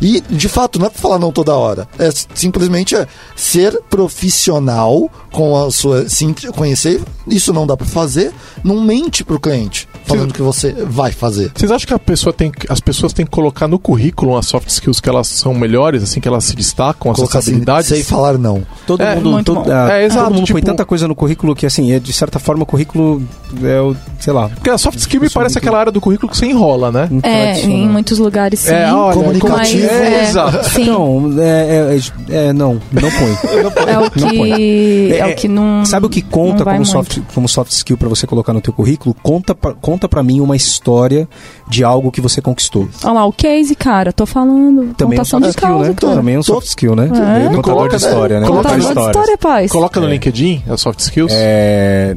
[0.00, 1.88] E, de fato, não é pra falar não toda hora.
[1.98, 6.08] É simplesmente é ser profissional com a sua.
[6.08, 6.26] Se
[6.56, 8.32] conhecer, isso não dá pra fazer,
[8.62, 11.50] não mente pro cliente falando que você vai fazer.
[11.54, 14.68] Vocês acham que a pessoa tem, as pessoas têm que colocar no currículo as soft
[14.68, 17.88] skills que elas são melhores, assim, que elas se destacam, essas Colocar assim, habilidades?
[17.88, 18.62] sei falar não.
[18.86, 19.72] Todo É, mundo, muito todo, bom.
[19.72, 22.12] ah, É, exato, todo mundo põe tipo- tanta coisa no currículo que, assim, é, de
[22.12, 23.22] certa forma, o currículo
[23.62, 24.50] é o, sei lá.
[24.50, 26.92] Porque a soft skill me é parece muito- aquela área do currículo que você enrola,
[26.92, 27.08] né?
[27.22, 28.72] É, em muitos lugares sim.
[28.72, 29.53] É, olha, comunicativo.
[29.60, 30.68] Como- É, exato.
[30.70, 30.84] Sim.
[30.94, 31.96] Não, é,
[32.30, 33.88] é, é, não, não põe.
[33.88, 35.12] É o Não que, põe.
[35.12, 35.84] é, o que não.
[35.84, 36.90] Sabe o que não conta como muito.
[36.90, 39.14] soft, como soft skill pra você colocar no teu currículo?
[39.22, 41.28] Conta pra, conta pra mim uma história
[41.68, 42.88] de algo que você conquistou.
[43.02, 44.94] Olha lá, o case, cara, tô falando.
[44.94, 45.94] Também é um soft de skill, causa, né?
[45.98, 46.14] cara.
[46.14, 47.04] Também é um soft skill, né?
[47.04, 47.44] É.
[47.48, 48.46] Contador Coloca, de história, né?
[48.46, 49.68] coloca Contador de história, pai.
[49.68, 51.32] Coloca no LinkedIn as soft skills.
[51.34, 52.16] É,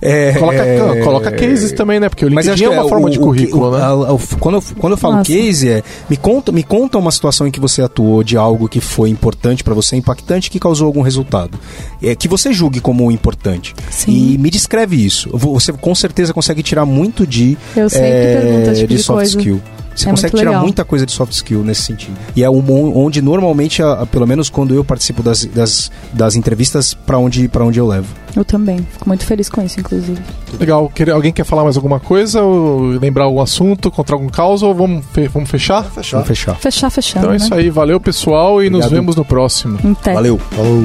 [0.00, 2.08] é, Coloca, é, coloca cases também, né?
[2.08, 3.82] Porque o LinkedIn é uma forma o- de currículo, o- né?
[3.82, 5.32] a- a- quando, eu, quando eu falo Nossa.
[5.32, 8.80] case, é me conta, me conta uma situação em que você atuou de algo que
[8.80, 11.58] foi importante pra você, impactante, que causou algum resultado.
[12.02, 13.74] É, que você julgue como importante.
[13.90, 14.32] Sim.
[14.34, 15.30] E me descreve isso.
[15.32, 19.16] Você com certeza consegue tirar muito de, Eu sempre é, pergunto tipo de de soft
[19.18, 19.38] coisa.
[19.38, 19.62] skill.
[19.96, 20.62] Você É consegue tirar legal.
[20.62, 22.16] muita coisa de soft skill nesse sentido.
[22.36, 26.36] E é um- onde normalmente, a- a- pelo menos quando eu participo das, das, das
[26.36, 28.06] entrevistas, pra onde, pra onde eu levo.
[28.36, 28.78] Eu também.
[28.92, 30.20] Fico muito feliz com isso, inclusive.
[30.60, 30.90] Legal.
[30.94, 32.42] Quer- alguém quer falar mais alguma coisa?
[32.42, 33.90] Ou lembrar algum assunto?
[33.90, 34.62] Contar algum caos?
[34.62, 35.82] Ou vamos, fe- vamos fechar?
[35.84, 36.18] Fechar.
[36.18, 36.56] Vamos fechar.
[36.56, 37.24] Fechar, fechando.
[37.24, 37.44] Então é né?
[37.44, 37.70] isso aí.
[37.70, 38.62] Valeu, pessoal.
[38.62, 38.90] E nos Obrigado.
[39.00, 39.78] vemos no próximo.
[39.98, 40.12] Até.
[40.12, 40.38] Valeu.
[40.50, 40.84] Falou.